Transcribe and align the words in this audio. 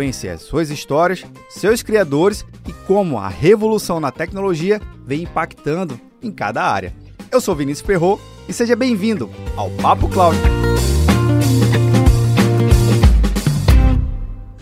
as 0.00 0.42
suas 0.42 0.68
histórias, 0.68 1.24
seus 1.48 1.82
criadores 1.82 2.44
e 2.68 2.72
como 2.86 3.18
a 3.18 3.28
revolução 3.28 3.98
na 3.98 4.10
tecnologia 4.10 4.80
vem 5.06 5.22
impactando 5.22 5.98
em 6.22 6.30
cada 6.30 6.62
área. 6.62 6.94
Eu 7.32 7.40
sou 7.40 7.56
Vinícius 7.56 7.86
Perro 7.86 8.20
e 8.46 8.52
seja 8.52 8.76
bem-vindo 8.76 9.30
ao 9.56 9.70
Papo 9.70 10.06
Cloud. 10.08 10.36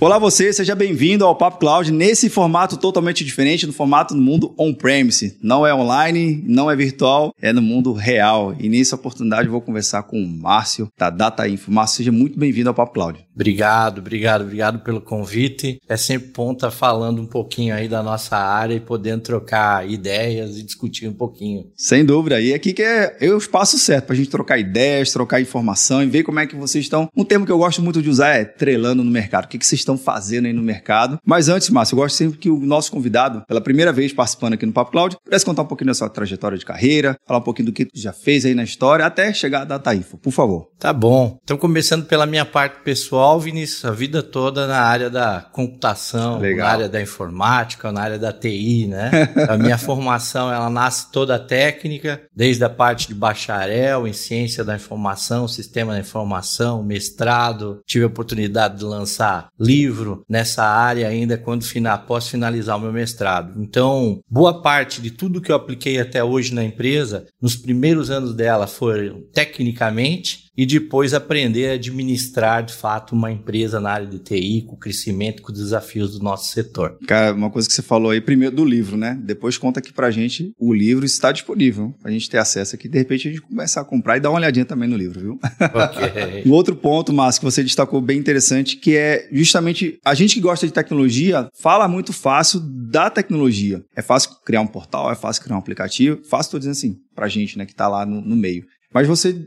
Olá 0.05 0.19
você, 0.19 0.53
seja 0.53 0.75
bem-vindo 0.75 1.25
ao 1.25 1.35
Papo 1.35 1.57
Cloud 1.59 1.91
nesse 1.91 2.29
formato 2.29 2.77
totalmente 2.77 3.25
diferente, 3.25 3.67
no 3.67 3.73
formato 3.73 4.13
do 4.13 4.21
mundo 4.21 4.55
on-premise. 4.59 5.39
Não 5.43 5.67
é 5.67 5.75
online, 5.75 6.45
não 6.47 6.71
é 6.71 6.77
virtual, 6.77 7.35
é 7.41 7.55
no 7.55 7.63
mundo 7.63 7.91
real. 7.95 8.55
E 8.61 8.69
nessa 8.69 8.97
oportunidade 8.97 9.47
eu 9.47 9.53
vou 9.53 9.63
conversar 9.63 10.03
com 10.03 10.23
o 10.23 10.29
Márcio 10.29 10.91
da 10.99 11.09
Data 11.09 11.49
Info. 11.49 11.73
Márcio, 11.73 11.97
seja 11.97 12.13
muito 12.13 12.39
bem-vindo 12.39 12.69
ao 12.69 12.75
Papo 12.75 12.93
Cloud. 12.93 13.27
Obrigado, 13.35 14.01
obrigado, 14.01 14.43
obrigado 14.43 14.81
pelo 14.81 15.01
convite. 15.01 15.81
É 15.89 15.97
sempre 15.97 16.33
bom 16.37 16.53
estar 16.53 16.71
falando 16.71 17.23
um 17.23 17.27
pouquinho 17.27 17.75
aí 17.75 17.89
da 17.89 18.03
nossa 18.03 18.37
área 18.37 18.75
e 18.75 18.81
podendo 18.81 19.23
trocar 19.23 19.91
ideias 19.91 20.59
e 20.59 20.63
discutir 20.63 21.09
um 21.09 21.15
pouquinho. 21.15 21.71
Sem 21.75 22.05
dúvida. 22.05 22.39
E 22.43 22.53
aqui 22.53 22.75
que 22.75 22.83
é, 22.83 23.17
é 23.23 23.31
o 23.31 23.39
espaço 23.39 23.79
certo 23.79 24.05
para 24.05 24.13
a 24.13 24.17
gente 24.19 24.29
trocar 24.29 24.59
ideias, 24.59 25.13
trocar 25.13 25.41
informação 25.41 26.03
e 26.03 26.07
ver 26.07 26.25
como 26.25 26.41
é 26.41 26.47
que 26.47 26.55
vocês 26.55 26.85
estão. 26.85 27.09
Um 27.17 27.25
termo 27.25 27.47
que 27.47 27.53
eu 27.53 27.57
gosto 27.57 27.81
muito 27.81 28.03
de 28.03 28.11
usar 28.11 28.35
é 28.35 28.45
trelando 28.45 29.03
no 29.03 29.11
mercado. 29.11 29.47
O 29.47 29.49
que, 29.49 29.57
que 29.57 29.65
vocês 29.65 29.81
estão 29.81 29.94
estão 29.95 29.99
fazendo 29.99 30.47
aí 30.47 30.53
no 30.53 30.63
mercado. 30.63 31.19
Mas 31.25 31.49
antes, 31.49 31.71
Márcio, 31.71 31.95
eu 31.95 32.01
gosto 32.01 32.17
sempre 32.17 32.39
que 32.39 32.51
o 32.51 32.59
nosso 32.59 32.91
convidado, 32.91 33.43
pela 33.47 33.61
primeira 33.61 33.93
vez 33.93 34.13
participando 34.13 34.55
aqui 34.55 34.67
no 34.67 34.73
Papo 34.73 34.91
Cloud, 34.91 35.17
pudesse 35.25 35.45
contar 35.45 35.63
um 35.63 35.67
pouquinho 35.67 35.89
da 35.89 35.95
sua 35.95 36.09
trajetória 36.09 36.59
de 36.59 36.65
carreira, 36.65 37.17
falar 37.27 37.41
um 37.41 37.43
pouquinho 37.43 37.67
do 37.67 37.73
que 37.73 37.87
tu 37.87 37.99
já 37.99 38.13
fez 38.13 38.45
aí 38.45 38.55
na 38.55 38.65
história, 38.65 39.07
até 39.07 39.33
chegar 39.33 39.63
a 39.63 39.65
Data 39.65 39.95
Info, 39.95 40.19
por 40.19 40.33
favor. 40.33 40.69
Tá 40.79 40.93
bom. 40.93 41.39
Então, 41.43 41.57
começando 41.57 42.07
pela 42.07 42.27
minha 42.27 42.45
parte 42.45 42.83
pessoal, 42.83 43.41
Vinícius, 43.41 43.85
a 43.85 43.91
vida 43.91 44.23
toda 44.23 44.67
na 44.67 44.81
área 44.81 45.09
da 45.09 45.41
computação, 45.53 46.39
Legal. 46.39 46.67
na 46.67 46.73
área 46.73 46.89
da 46.89 47.01
informática, 47.01 47.93
na 47.93 48.03
área 48.03 48.19
da 48.19 48.33
TI, 48.33 48.87
né? 48.87 49.11
a 49.49 49.57
minha 49.57 49.79
formação, 49.79 50.53
ela 50.53 50.69
nasce 50.69 51.11
toda 51.11 51.39
técnica, 51.39 52.23
desde 52.35 52.65
a 52.65 52.71
parte 52.71 53.09
de 53.09 53.15
bacharel 53.15 54.07
em 54.07 54.13
ciência 54.13 54.65
da 54.65 54.75
informação, 54.75 55.49
sistema 55.49 55.93
da 55.93 56.01
informação, 56.01 56.83
mestrado, 56.83 57.81
tive 57.87 58.05
a 58.05 58.09
oportunidade 58.09 58.79
de 58.79 58.85
lançar 58.85 59.49
livros 59.59 59.74
livro 59.75 60.25
nessa 60.29 60.63
área 60.65 61.09
ainda 61.09 61.37
quando 61.37 61.65
após 61.87 62.29
finalizar 62.29 62.77
o 62.77 62.81
meu 62.81 62.93
mestrado. 62.93 63.61
Então, 63.61 64.21
boa 64.31 64.63
parte 64.63 65.03
de 65.03 65.11
tudo 65.11 65.41
que 65.41 65.51
eu 65.51 65.57
apliquei 65.57 65.99
até 65.99 66.23
hoje 66.23 66.55
na 66.55 66.63
empresa, 66.63 67.27
nos 67.41 67.57
primeiros 67.57 68.11
anos 68.11 68.35
dela, 68.35 68.67
foram 68.67 69.23
tecnicamente 69.33 70.44
e 70.57 70.65
depois 70.65 71.13
aprender 71.13 71.71
a 71.71 71.75
administrar 71.75 72.65
de 72.65 72.73
fato 72.73 73.13
uma 73.13 73.31
empresa 73.31 73.81
na 73.81 73.91
área 73.91 74.07
de 74.07 74.19
TI, 74.19 74.63
com 74.67 74.75
o 74.75 74.79
crescimento, 74.79 75.43
com 75.43 75.53
os 75.53 75.59
desafios 75.59 76.13
do 76.13 76.23
nosso 76.23 76.53
setor. 76.53 76.97
Cara, 77.07 77.35
uma 77.35 77.51
coisa 77.51 77.69
que 77.69 77.75
você 77.75 77.83
falou 77.83 78.11
aí, 78.11 78.21
primeiro 78.21 78.55
do 78.55 78.65
livro, 78.65 78.97
né? 78.97 79.19
Depois 79.23 79.59
conta 79.59 79.81
aqui 79.81 79.93
pra 79.93 80.11
gente, 80.11 80.53
o 80.59 80.73
livro 80.73 81.05
está 81.05 81.33
disponível 81.33 81.95
pra 82.01 82.11
gente 82.11 82.31
ter 82.31 82.39
acesso 82.39 82.75
aqui, 82.75 82.89
de 82.89 82.99
repente 82.99 83.29
a 83.29 83.31
gente 83.33 83.43
começar 83.43 83.81
a 83.81 83.85
comprar 83.85 84.17
e 84.17 84.21
dar 84.21 84.31
uma 84.31 84.39
olhadinha 84.39 84.65
também 84.65 84.89
no 84.89 84.97
livro, 84.97 85.21
viu? 85.21 85.39
Ok. 85.61 86.43
um 86.47 86.53
outro 86.53 86.77
ponto, 86.77 87.13
Márcio, 87.13 87.41
que 87.41 87.45
você 87.45 87.63
destacou 87.63 88.01
bem 88.01 88.19
interessante, 88.19 88.77
que 88.77 88.97
é 88.97 89.29
justamente 89.33 89.99
a 90.05 90.15
gente 90.15 90.35
que 90.35 90.41
gosta 90.41 90.67
de 90.67 90.73
tecnologia 90.73 91.49
fala 91.61 91.89
muito 91.89 92.13
fácil 92.13 92.61
da 92.61 93.11
tecnologia. 93.11 93.85
É 93.97 94.03
fácil 94.03 94.31
criar 94.45 94.61
um 94.61 94.67
portal, 94.67 95.11
é 95.11 95.15
fácil 95.15 95.43
criar 95.43 95.57
um 95.57 95.59
aplicativo, 95.59 96.21
fácil, 96.25 96.53
tô 96.53 96.59
dizendo 96.59 96.73
assim, 96.73 96.97
pra 97.15 97.29
gente, 97.29 97.59
né, 97.59 97.67
que 97.67 97.75
tá 97.75 97.89
lá 97.89 98.07
no, 98.07 98.21
no 98.21 98.37
meio. 98.37 98.65
Mas 98.93 99.09
você 99.09 99.45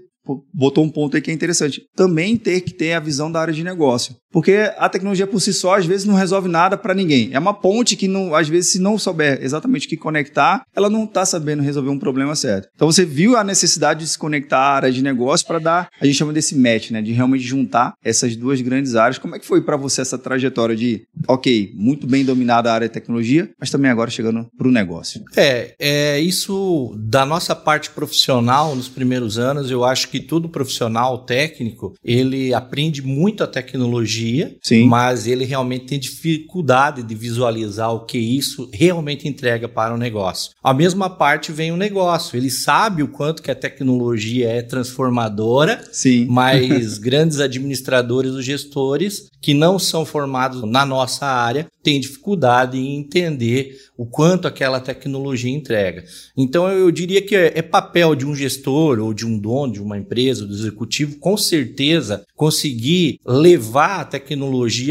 botou 0.53 0.83
um 0.83 0.89
ponto 0.89 1.15
aí 1.15 1.21
que 1.21 1.31
é 1.31 1.33
interessante. 1.33 1.81
Também 1.95 2.37
ter 2.37 2.61
que 2.61 2.73
ter 2.73 2.93
a 2.93 2.99
visão 2.99 3.31
da 3.31 3.39
área 3.39 3.53
de 3.53 3.63
negócio. 3.63 4.15
Porque 4.37 4.71
a 4.77 4.87
tecnologia 4.87 5.25
por 5.25 5.39
si 5.39 5.51
só, 5.51 5.77
às 5.77 5.87
vezes, 5.87 6.05
não 6.05 6.13
resolve 6.13 6.47
nada 6.47 6.77
para 6.77 6.93
ninguém. 6.93 7.31
É 7.31 7.39
uma 7.39 7.55
ponte 7.55 7.95
que, 7.95 8.07
não, 8.07 8.35
às 8.35 8.47
vezes, 8.47 8.71
se 8.71 8.77
não 8.77 8.95
souber 8.95 9.39
exatamente 9.41 9.87
o 9.87 9.89
que 9.89 9.97
conectar, 9.97 10.61
ela 10.75 10.91
não 10.91 11.05
está 11.05 11.25
sabendo 11.25 11.63
resolver 11.63 11.89
um 11.89 11.97
problema 11.97 12.35
certo. 12.35 12.69
Então, 12.75 12.85
você 12.85 13.03
viu 13.03 13.35
a 13.35 13.43
necessidade 13.43 14.01
de 14.01 14.07
se 14.07 14.15
conectar 14.15 14.59
à 14.59 14.75
área 14.75 14.91
de 14.91 15.01
negócio 15.01 15.47
para 15.47 15.57
dar, 15.57 15.89
a 15.99 16.05
gente 16.05 16.19
chama 16.19 16.31
desse 16.31 16.55
match, 16.55 16.91
né? 16.91 17.01
De 17.01 17.13
realmente 17.13 17.43
juntar 17.43 17.95
essas 18.05 18.35
duas 18.35 18.61
grandes 18.61 18.93
áreas. 18.93 19.17
Como 19.17 19.35
é 19.35 19.39
que 19.39 19.45
foi 19.47 19.59
para 19.59 19.75
você 19.75 20.01
essa 20.01 20.19
trajetória 20.19 20.75
de, 20.75 21.07
ok, 21.27 21.71
muito 21.73 22.05
bem 22.05 22.23
dominada 22.23 22.69
a 22.69 22.75
área 22.75 22.87
de 22.87 22.93
tecnologia, 22.93 23.49
mas 23.59 23.71
também 23.71 23.89
agora 23.89 24.11
chegando 24.11 24.45
para 24.55 24.67
o 24.67 24.71
negócio? 24.71 25.23
É, 25.35 25.73
é, 25.79 26.19
isso 26.19 26.93
da 26.95 27.25
nossa 27.25 27.55
parte 27.55 27.89
profissional 27.89 28.75
nos 28.75 28.87
primeiros 28.87 29.39
anos, 29.39 29.71
eu 29.71 29.83
acho 29.83 30.09
que 30.09 30.19
todo 30.19 30.47
profissional 30.47 31.25
técnico, 31.25 31.95
ele 32.03 32.53
aprende 32.53 33.01
muito 33.01 33.43
a 33.43 33.47
tecnologia 33.47 34.26
Sim. 34.61 34.87
mas 34.87 35.27
ele 35.27 35.45
realmente 35.45 35.85
tem 35.85 35.99
dificuldade 35.99 37.03
de 37.03 37.15
visualizar 37.15 37.93
o 37.93 38.05
que 38.05 38.17
isso 38.17 38.69
realmente 38.73 39.27
entrega 39.27 39.67
para 39.67 39.93
o 39.93 39.97
negócio. 39.97 40.51
A 40.63 40.73
mesma 40.73 41.09
parte 41.09 41.51
vem 41.51 41.71
o 41.71 41.77
negócio, 41.77 42.37
ele 42.37 42.49
sabe 42.49 43.03
o 43.03 43.07
quanto 43.07 43.41
que 43.41 43.51
a 43.51 43.55
tecnologia 43.55 44.49
é 44.49 44.61
transformadora, 44.61 45.81
Sim. 45.91 46.25
mas 46.29 46.97
grandes 46.99 47.39
administradores 47.39 48.33
ou 48.33 48.41
gestores 48.41 49.29
que 49.41 49.53
não 49.53 49.77
são 49.77 50.05
formados 50.05 50.63
na 50.63 50.85
nossa 50.85 51.25
área 51.25 51.67
têm 51.83 51.99
dificuldade 52.01 52.77
em 52.77 52.97
entender 52.97 53.77
o 53.97 54.05
quanto 54.05 54.47
aquela 54.47 54.79
tecnologia 54.79 55.51
entrega. 55.51 56.03
Então 56.35 56.67
eu 56.69 56.91
diria 56.91 57.21
que 57.21 57.35
é 57.35 57.61
papel 57.61 58.13
de 58.13 58.25
um 58.25 58.35
gestor 58.35 58.99
ou 58.99 59.13
de 59.13 59.25
um 59.25 59.39
dono 59.39 59.73
de 59.73 59.81
uma 59.81 59.97
empresa, 59.97 60.45
do 60.45 60.53
executivo, 60.53 61.17
com 61.17 61.37
certeza 61.37 62.25
conseguir 62.35 63.19
levar 63.25 64.01
a 64.01 64.05
tecnologia 64.05 64.16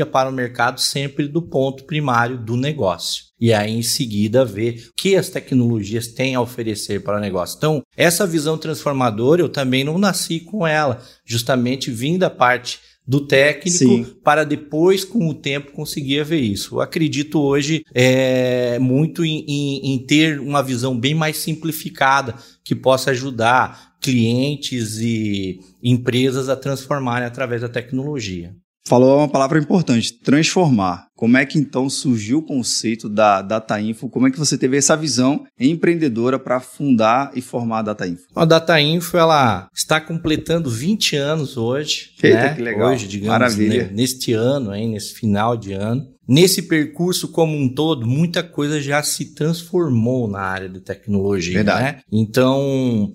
para 0.07 0.29
o 0.29 0.33
mercado 0.33 0.81
sempre 0.81 1.29
do 1.29 1.43
ponto 1.43 1.85
primário 1.85 2.39
do 2.39 2.57
negócio 2.57 3.27
e 3.41 3.53
aí 3.53 3.73
em 3.73 3.83
seguida 3.83 4.45
ver 4.45 4.89
o 4.89 4.95
que 4.97 5.15
as 5.15 5.29
tecnologias 5.29 6.09
têm 6.09 6.35
a 6.35 6.41
oferecer 6.41 7.03
para 7.03 7.19
o 7.19 7.21
negócio. 7.21 7.57
Então, 7.57 7.83
essa 7.97 8.27
visão 8.27 8.57
transformadora 8.57 9.43
eu 9.43 9.49
também 9.49 9.85
não 9.85 9.99
nasci 9.99 10.41
com 10.41 10.67
ela, 10.67 11.03
justamente 11.25 11.91
vim 11.91 12.19
da 12.19 12.31
parte 12.31 12.81
do 13.07 13.25
técnico 13.25 13.79
Sim. 13.79 14.05
para 14.25 14.43
depois, 14.43 15.05
com 15.05 15.29
o 15.29 15.35
tempo, 15.35 15.71
conseguir 15.71 16.25
ver 16.25 16.41
isso. 16.41 16.77
Eu 16.77 16.81
acredito 16.81 17.41
hoje 17.41 17.85
é, 17.95 18.81
muito 18.81 19.25
em, 19.25 19.45
em, 19.47 19.95
em 19.95 19.99
ter 20.05 20.41
uma 20.41 20.61
visão 20.61 20.99
bem 20.99 21.15
mais 21.15 21.37
simplificada 21.37 22.35
que 22.65 22.75
possa 22.75 23.13
ajudar 23.13 23.95
clientes 24.01 24.99
e 24.99 25.61
empresas 25.81 26.49
a 26.49 26.57
transformarem 26.57 27.29
através 27.29 27.63
da 27.63 27.69
tecnologia. 27.69 28.57
Falou 28.87 29.19
uma 29.19 29.29
palavra 29.29 29.59
importante, 29.59 30.13
transformar. 30.13 31.09
Como 31.17 31.37
é 31.37 31.45
que 31.45 31.59
então 31.59 31.91
surgiu 31.91 32.39
o 32.39 32.43
conceito 32.43 33.09
da 33.09 33.43
Data 33.43 33.81
Info? 33.81 34.09
Como 34.09 34.29
é 34.29 34.31
que 34.31 34.39
você 34.39 34.57
teve 34.57 34.77
essa 34.77 34.97
visão 34.97 35.45
empreendedora 35.59 36.39
para 36.39 36.61
fundar 36.61 37.33
e 37.35 37.41
formar 37.41 37.81
a 37.81 37.83
Data 37.83 38.07
Info? 38.07 38.27
A 38.37 38.45
Data 38.45 38.81
Info 38.81 39.17
ela 39.17 39.69
está 39.75 40.01
completando 40.01 40.71
20 40.71 41.17
anos 41.17 41.57
hoje. 41.57 42.13
Eita, 42.23 42.37
né? 42.37 42.55
que 42.55 42.63
legal. 42.63 42.93
Hoje, 42.93 43.09
digamos, 43.09 43.33
Maravilha. 43.33 43.91
neste 43.93 44.33
ano, 44.33 44.73
hein, 44.73 44.91
nesse 44.91 45.15
final 45.15 45.57
de 45.57 45.73
ano. 45.73 46.07
Nesse 46.29 46.63
percurso 46.63 47.29
como 47.29 47.57
um 47.57 47.69
todo, 47.69 48.07
muita 48.07 48.43
coisa 48.43 48.81
já 48.81 49.03
se 49.03 49.35
transformou 49.35 50.27
na 50.27 50.41
área 50.41 50.69
de 50.69 50.81
tecnologia, 50.81 51.55
Verdade. 51.55 51.83
né? 51.83 52.01
Então, 52.11 53.13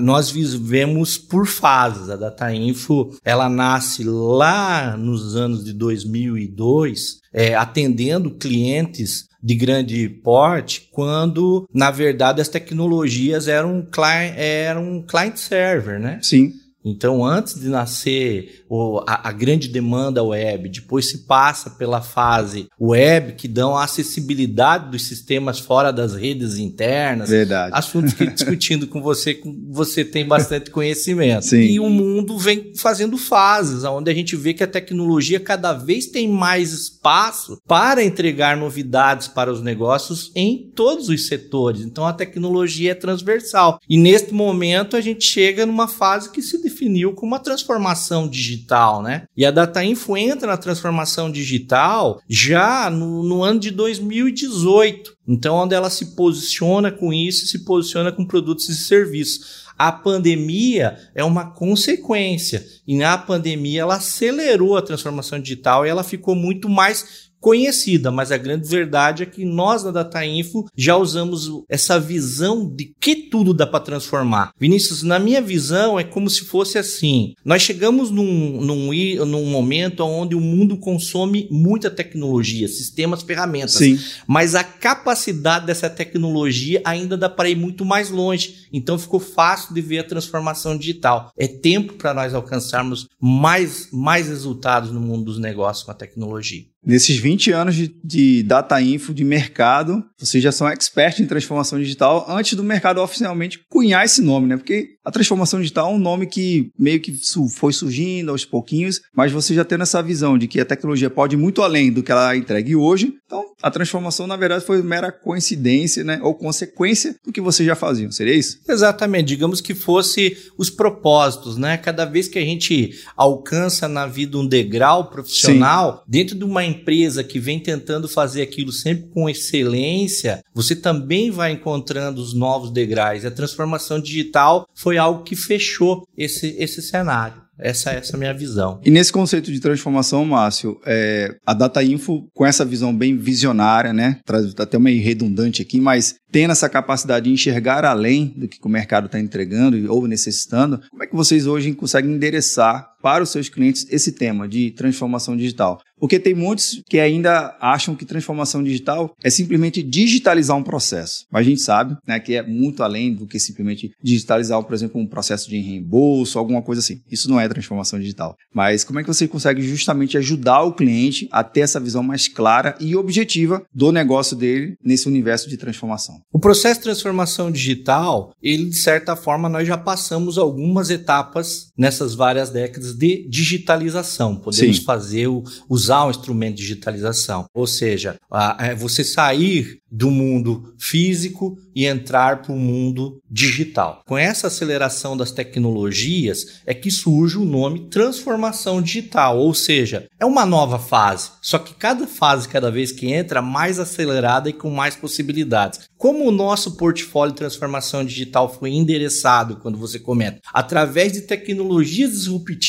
nós 0.00 0.30
vivemos 0.30 1.18
por 1.18 1.46
fases. 1.46 2.08
A 2.08 2.16
Data 2.16 2.54
Info, 2.54 3.10
ela 3.24 3.48
nasce 3.48 4.04
lá 4.04 4.96
nos 4.96 5.36
anos 5.36 5.64
de 5.64 5.72
2002, 5.72 7.20
é, 7.32 7.54
atendendo 7.54 8.30
clientes 8.30 9.26
de 9.42 9.56
grande 9.56 10.08
porte, 10.08 10.88
quando, 10.92 11.68
na 11.74 11.90
verdade, 11.90 12.40
as 12.40 12.48
tecnologias 12.48 13.48
eram, 13.48 13.84
client, 13.90 14.34
eram 14.36 15.02
client 15.02 15.36
server, 15.36 15.98
né? 15.98 16.20
Sim. 16.22 16.52
Então, 16.84 17.24
antes 17.24 17.54
de 17.60 17.68
nascer 17.68 18.64
a, 19.06 19.28
a, 19.28 19.32
grande 19.32 19.68
demanda 19.68 20.22
web, 20.22 20.68
depois 20.68 21.08
se 21.08 21.18
passa 21.26 21.70
pela 21.70 22.00
fase 22.00 22.66
web, 22.80 23.34
que 23.34 23.46
dão 23.46 23.76
a 23.76 23.84
acessibilidade 23.84 24.90
dos 24.90 25.06
sistemas 25.06 25.60
fora 25.60 25.92
das 25.92 26.14
redes 26.14 26.58
internas. 26.58 27.28
Verdade. 27.28 27.70
Assuntos 27.74 28.14
que 28.14 28.26
discutindo 28.26 28.86
com 28.86 29.00
você, 29.00 29.40
você 29.70 30.04
tem 30.04 30.26
bastante 30.26 30.70
conhecimento. 30.70 31.46
Sim. 31.46 31.60
E 31.60 31.78
o 31.78 31.88
mundo 31.88 32.36
vem 32.36 32.72
fazendo 32.76 33.16
fases, 33.16 33.84
onde 33.84 34.10
a 34.10 34.14
gente 34.14 34.34
vê 34.34 34.52
que 34.52 34.64
a 34.64 34.66
tecnologia 34.66 35.38
cada 35.38 35.72
vez 35.72 36.06
tem 36.06 36.28
mais 36.28 36.72
espaço 36.72 37.60
para 37.66 38.02
entregar 38.02 38.56
novidades 38.56 39.28
para 39.28 39.52
os 39.52 39.62
negócios 39.62 40.32
em 40.34 40.70
todos 40.74 41.08
os 41.08 41.26
setores. 41.26 41.82
Então, 41.82 42.06
a 42.06 42.12
tecnologia 42.12 42.92
é 42.92 42.94
transversal. 42.94 43.78
E 43.88 43.96
neste 43.96 44.34
momento, 44.34 44.96
a 44.96 45.00
gente 45.00 45.24
chega 45.24 45.64
numa 45.64 45.86
fase 45.86 46.30
que 46.30 46.42
se 46.42 46.58
definiu 46.82 47.12
como 47.12 47.32
uma 47.32 47.38
transformação 47.38 48.28
digital, 48.28 49.02
né? 49.02 49.24
E 49.36 49.46
a 49.46 49.50
Data 49.50 49.84
Info 49.84 50.16
entra 50.16 50.48
na 50.48 50.56
transformação 50.56 51.30
digital 51.30 52.20
já 52.28 52.90
no, 52.90 53.22
no 53.22 53.42
ano 53.42 53.60
de 53.60 53.70
2018. 53.70 55.16
Então, 55.26 55.54
onde 55.56 55.74
ela 55.74 55.88
se 55.88 56.16
posiciona 56.16 56.90
com 56.90 57.12
isso, 57.12 57.46
se 57.46 57.64
posiciona 57.64 58.10
com 58.10 58.26
produtos 58.26 58.68
e 58.68 58.74
serviços. 58.74 59.62
A 59.78 59.90
pandemia 59.90 60.98
é 61.14 61.24
uma 61.24 61.50
consequência. 61.50 62.66
E 62.86 62.96
na 62.96 63.16
pandemia 63.16 63.82
ela 63.82 63.96
acelerou 63.96 64.76
a 64.76 64.82
transformação 64.82 65.40
digital 65.40 65.86
e 65.86 65.88
ela 65.88 66.02
ficou 66.02 66.34
muito 66.34 66.68
mais 66.68 67.21
conhecida, 67.42 68.12
mas 68.12 68.30
a 68.30 68.38
grande 68.38 68.68
verdade 68.68 69.24
é 69.24 69.26
que 69.26 69.44
nós 69.44 69.82
da 69.82 69.90
Data 69.90 70.24
Info 70.24 70.64
já 70.76 70.96
usamos 70.96 71.50
essa 71.68 71.98
visão 71.98 72.64
de 72.64 72.94
que 73.00 73.16
tudo 73.16 73.52
dá 73.52 73.66
para 73.66 73.80
transformar. 73.80 74.52
Vinícius, 74.58 75.02
na 75.02 75.18
minha 75.18 75.42
visão 75.42 75.98
é 75.98 76.04
como 76.04 76.30
se 76.30 76.44
fosse 76.44 76.78
assim: 76.78 77.34
nós 77.44 77.60
chegamos 77.60 78.12
num, 78.12 78.60
num, 78.60 78.92
num 79.26 79.46
momento 79.46 80.04
onde 80.04 80.36
o 80.36 80.40
mundo 80.40 80.78
consome 80.78 81.48
muita 81.50 81.90
tecnologia, 81.90 82.68
sistemas, 82.68 83.22
ferramentas, 83.22 83.72
Sim. 83.72 83.98
mas 84.24 84.54
a 84.54 84.62
capacidade 84.62 85.66
dessa 85.66 85.90
tecnologia 85.90 86.80
ainda 86.84 87.16
dá 87.16 87.28
para 87.28 87.50
ir 87.50 87.56
muito 87.56 87.84
mais 87.84 88.08
longe. 88.08 88.68
Então 88.72 88.96
ficou 88.96 89.18
fácil 89.18 89.74
de 89.74 89.80
ver 89.80 89.98
a 89.98 90.04
transformação 90.04 90.78
digital. 90.78 91.32
É 91.36 91.48
tempo 91.48 91.94
para 91.94 92.14
nós 92.14 92.34
alcançarmos 92.34 93.08
mais, 93.20 93.88
mais 93.92 94.28
resultados 94.28 94.92
no 94.92 95.00
mundo 95.00 95.24
dos 95.24 95.38
negócios 95.38 95.84
com 95.84 95.90
a 95.90 95.94
tecnologia. 95.94 96.71
Nesses 96.84 97.16
20 97.16 97.52
anos 97.52 97.76
de, 97.76 97.94
de, 98.02 98.42
data 98.42 98.80
info, 98.82 99.14
de 99.14 99.22
mercado, 99.22 100.04
vocês 100.18 100.42
já 100.42 100.50
são 100.50 100.68
expertos 100.68 101.20
em 101.20 101.26
transformação 101.26 101.78
digital 101.78 102.26
antes 102.28 102.54
do 102.54 102.64
mercado 102.64 103.00
oficialmente 103.00 103.60
cunhar 103.68 104.04
esse 104.04 104.20
nome, 104.20 104.48
né? 104.48 104.56
Porque 104.56 104.96
a 105.04 105.10
transformação 105.10 105.60
digital 105.60 105.90
é 105.90 105.94
um 105.94 105.98
nome 105.98 106.26
que 106.26 106.70
meio 106.76 107.00
que 107.00 107.12
foi 107.56 107.72
surgindo 107.72 108.30
aos 108.30 108.44
pouquinhos, 108.44 109.00
mas 109.14 109.30
você 109.30 109.54
já 109.54 109.64
tendo 109.64 109.82
essa 109.82 110.02
visão 110.02 110.36
de 110.36 110.48
que 110.48 110.60
a 110.60 110.64
tecnologia 110.64 111.08
pode 111.08 111.36
ir 111.36 111.38
muito 111.38 111.62
além 111.62 111.92
do 111.92 112.02
que 112.02 112.10
ela 112.10 112.36
entregue 112.36 112.74
hoje, 112.74 113.14
então 113.24 113.44
a 113.62 113.70
transformação, 113.70 114.26
na 114.26 114.36
verdade, 114.36 114.64
foi 114.64 114.82
mera 114.82 115.12
coincidência, 115.12 116.02
né? 116.02 116.18
Ou 116.22 116.34
consequência 116.34 117.14
do 117.24 117.32
que 117.32 117.40
vocês 117.40 117.66
já 117.66 117.76
faziam. 117.76 118.10
Seria 118.10 118.34
isso? 118.34 118.58
Exatamente. 118.68 119.28
Digamos 119.28 119.60
que 119.60 119.74
fosse 119.74 120.36
os 120.58 120.68
propósitos, 120.68 121.56
né? 121.56 121.76
Cada 121.76 122.04
vez 122.04 122.26
que 122.26 122.38
a 122.38 122.44
gente 122.44 122.90
alcança 123.16 123.86
na 123.86 124.06
vida 124.06 124.36
um 124.36 124.46
degrau 124.46 125.10
profissional, 125.10 125.98
Sim. 125.98 126.02
dentro 126.08 126.36
de 126.36 126.44
uma 126.44 126.64
empresa 126.72 127.22
que 127.22 127.38
vem 127.38 127.60
tentando 127.60 128.08
fazer 128.08 128.42
aquilo 128.42 128.72
sempre 128.72 129.08
com 129.10 129.28
excelência, 129.28 130.42
você 130.54 130.74
também 130.74 131.30
vai 131.30 131.52
encontrando 131.52 132.20
os 132.20 132.34
novos 132.34 132.70
degraus. 132.70 133.24
A 133.24 133.30
transformação 133.30 134.00
digital 134.00 134.66
foi 134.74 134.98
algo 134.98 135.22
que 135.22 135.36
fechou 135.36 136.06
esse, 136.16 136.56
esse 136.58 136.82
cenário. 136.82 137.42
Essa, 137.58 137.90
essa 137.90 138.12
é 138.12 138.16
a 138.16 138.18
minha 138.18 138.34
visão. 138.34 138.80
E 138.84 138.90
nesse 138.90 139.12
conceito 139.12 139.52
de 139.52 139.60
transformação, 139.60 140.24
Márcio, 140.24 140.80
é, 140.84 141.36
a 141.46 141.54
Data 141.54 141.82
Info, 141.82 142.26
com 142.34 142.44
essa 142.44 142.64
visão 142.64 142.96
bem 142.96 143.16
visionária, 143.16 143.92
né? 143.92 144.18
Traz 144.24 144.52
até 144.58 144.78
meio 144.78 145.02
redundante 145.02 145.62
aqui, 145.62 145.80
mas 145.80 146.16
tendo 146.30 146.50
essa 146.50 146.68
capacidade 146.68 147.26
de 147.26 147.32
enxergar 147.32 147.84
além 147.84 148.32
do 148.36 148.48
que 148.48 148.58
o 148.62 148.68
mercado 148.68 149.06
está 149.06 149.20
entregando 149.20 149.92
ou 149.92 150.06
necessitando, 150.08 150.80
como 150.90 151.04
é 151.04 151.06
que 151.06 151.14
vocês 151.14 151.46
hoje 151.46 151.72
conseguem 151.74 152.12
endereçar 152.12 152.91
para 153.02 153.24
os 153.24 153.30
seus 153.30 153.48
clientes 153.48 153.86
esse 153.90 154.12
tema 154.12 154.48
de 154.48 154.70
transformação 154.70 155.36
digital? 155.36 155.80
Porque 156.02 156.18
tem 156.18 156.34
muitos 156.34 156.82
que 156.88 156.98
ainda 156.98 157.56
acham 157.60 157.94
que 157.94 158.04
transformação 158.04 158.60
digital 158.60 159.14
é 159.22 159.30
simplesmente 159.30 159.84
digitalizar 159.84 160.56
um 160.56 160.62
processo. 160.62 161.26
Mas 161.30 161.46
a 161.46 161.48
gente 161.48 161.60
sabe 161.60 161.96
né, 162.04 162.18
que 162.18 162.34
é 162.34 162.42
muito 162.42 162.82
além 162.82 163.14
do 163.14 163.24
que 163.24 163.38
simplesmente 163.38 163.92
digitalizar, 164.02 164.60
por 164.64 164.74
exemplo, 164.74 165.00
um 165.00 165.06
processo 165.06 165.48
de 165.48 165.60
reembolso, 165.60 166.40
alguma 166.40 166.60
coisa 166.60 166.80
assim. 166.80 167.00
Isso 167.08 167.30
não 167.30 167.38
é 167.38 167.48
transformação 167.48 168.00
digital. 168.00 168.36
Mas 168.52 168.82
como 168.82 168.98
é 168.98 169.02
que 169.02 169.08
você 169.08 169.28
consegue 169.28 169.62
justamente 169.62 170.18
ajudar 170.18 170.62
o 170.62 170.72
cliente 170.72 171.28
a 171.30 171.44
ter 171.44 171.60
essa 171.60 171.78
visão 171.78 172.02
mais 172.02 172.26
clara 172.26 172.74
e 172.80 172.96
objetiva 172.96 173.62
do 173.72 173.92
negócio 173.92 174.36
dele 174.36 174.74
nesse 174.82 175.06
universo 175.06 175.48
de 175.48 175.56
transformação? 175.56 176.20
O 176.32 176.40
processo 176.40 176.80
de 176.80 176.86
transformação 176.86 177.48
digital, 177.48 178.34
ele 178.42 178.64
de 178.64 178.76
certa 178.76 179.14
forma 179.14 179.48
nós 179.48 179.68
já 179.68 179.78
passamos 179.78 180.36
algumas 180.36 180.90
etapas 180.90 181.70
nessas 181.78 182.12
várias 182.12 182.50
décadas 182.50 182.91
de 182.96 183.26
digitalização. 183.28 184.36
Podemos 184.36 184.78
Sim. 184.78 184.84
fazer 184.84 185.28
o, 185.28 185.42
usar 185.68 186.04
o 186.04 186.10
instrumento 186.10 186.56
de 186.56 186.62
digitalização, 186.62 187.46
ou 187.54 187.66
seja, 187.66 188.16
a, 188.30 188.62
a, 188.62 188.66
é 188.68 188.74
você 188.74 189.04
sair 189.04 189.82
do 189.90 190.10
mundo 190.10 190.74
físico 190.78 191.58
e 191.74 191.84
entrar 191.84 192.40
para 192.40 192.52
o 192.52 192.58
mundo 192.58 193.20
digital. 193.30 194.02
Com 194.06 194.16
essa 194.16 194.46
aceleração 194.46 195.16
das 195.16 195.30
tecnologias 195.30 196.62
é 196.64 196.72
que 196.72 196.90
surge 196.90 197.36
o 197.36 197.44
nome 197.44 197.90
transformação 197.90 198.80
digital, 198.80 199.38
ou 199.38 199.52
seja, 199.52 200.06
é 200.18 200.24
uma 200.24 200.46
nova 200.46 200.78
fase. 200.78 201.30
Só 201.42 201.58
que 201.58 201.74
cada 201.74 202.06
fase, 202.06 202.48
cada 202.48 202.70
vez 202.70 202.90
que 202.90 203.12
entra, 203.12 203.42
mais 203.42 203.78
acelerada 203.78 204.48
e 204.48 204.52
com 204.54 204.70
mais 204.70 204.96
possibilidades. 204.96 205.80
Como 205.98 206.26
o 206.26 206.32
nosso 206.32 206.76
portfólio 206.76 207.32
de 207.32 207.38
transformação 207.38 208.04
digital 208.04 208.52
foi 208.52 208.70
endereçado 208.70 209.56
quando 209.56 209.78
você 209.78 209.98
comenta, 209.98 210.40
através 210.52 211.12
de 211.12 211.22
tecnologias 211.22 212.12
disruptivas 212.12 212.62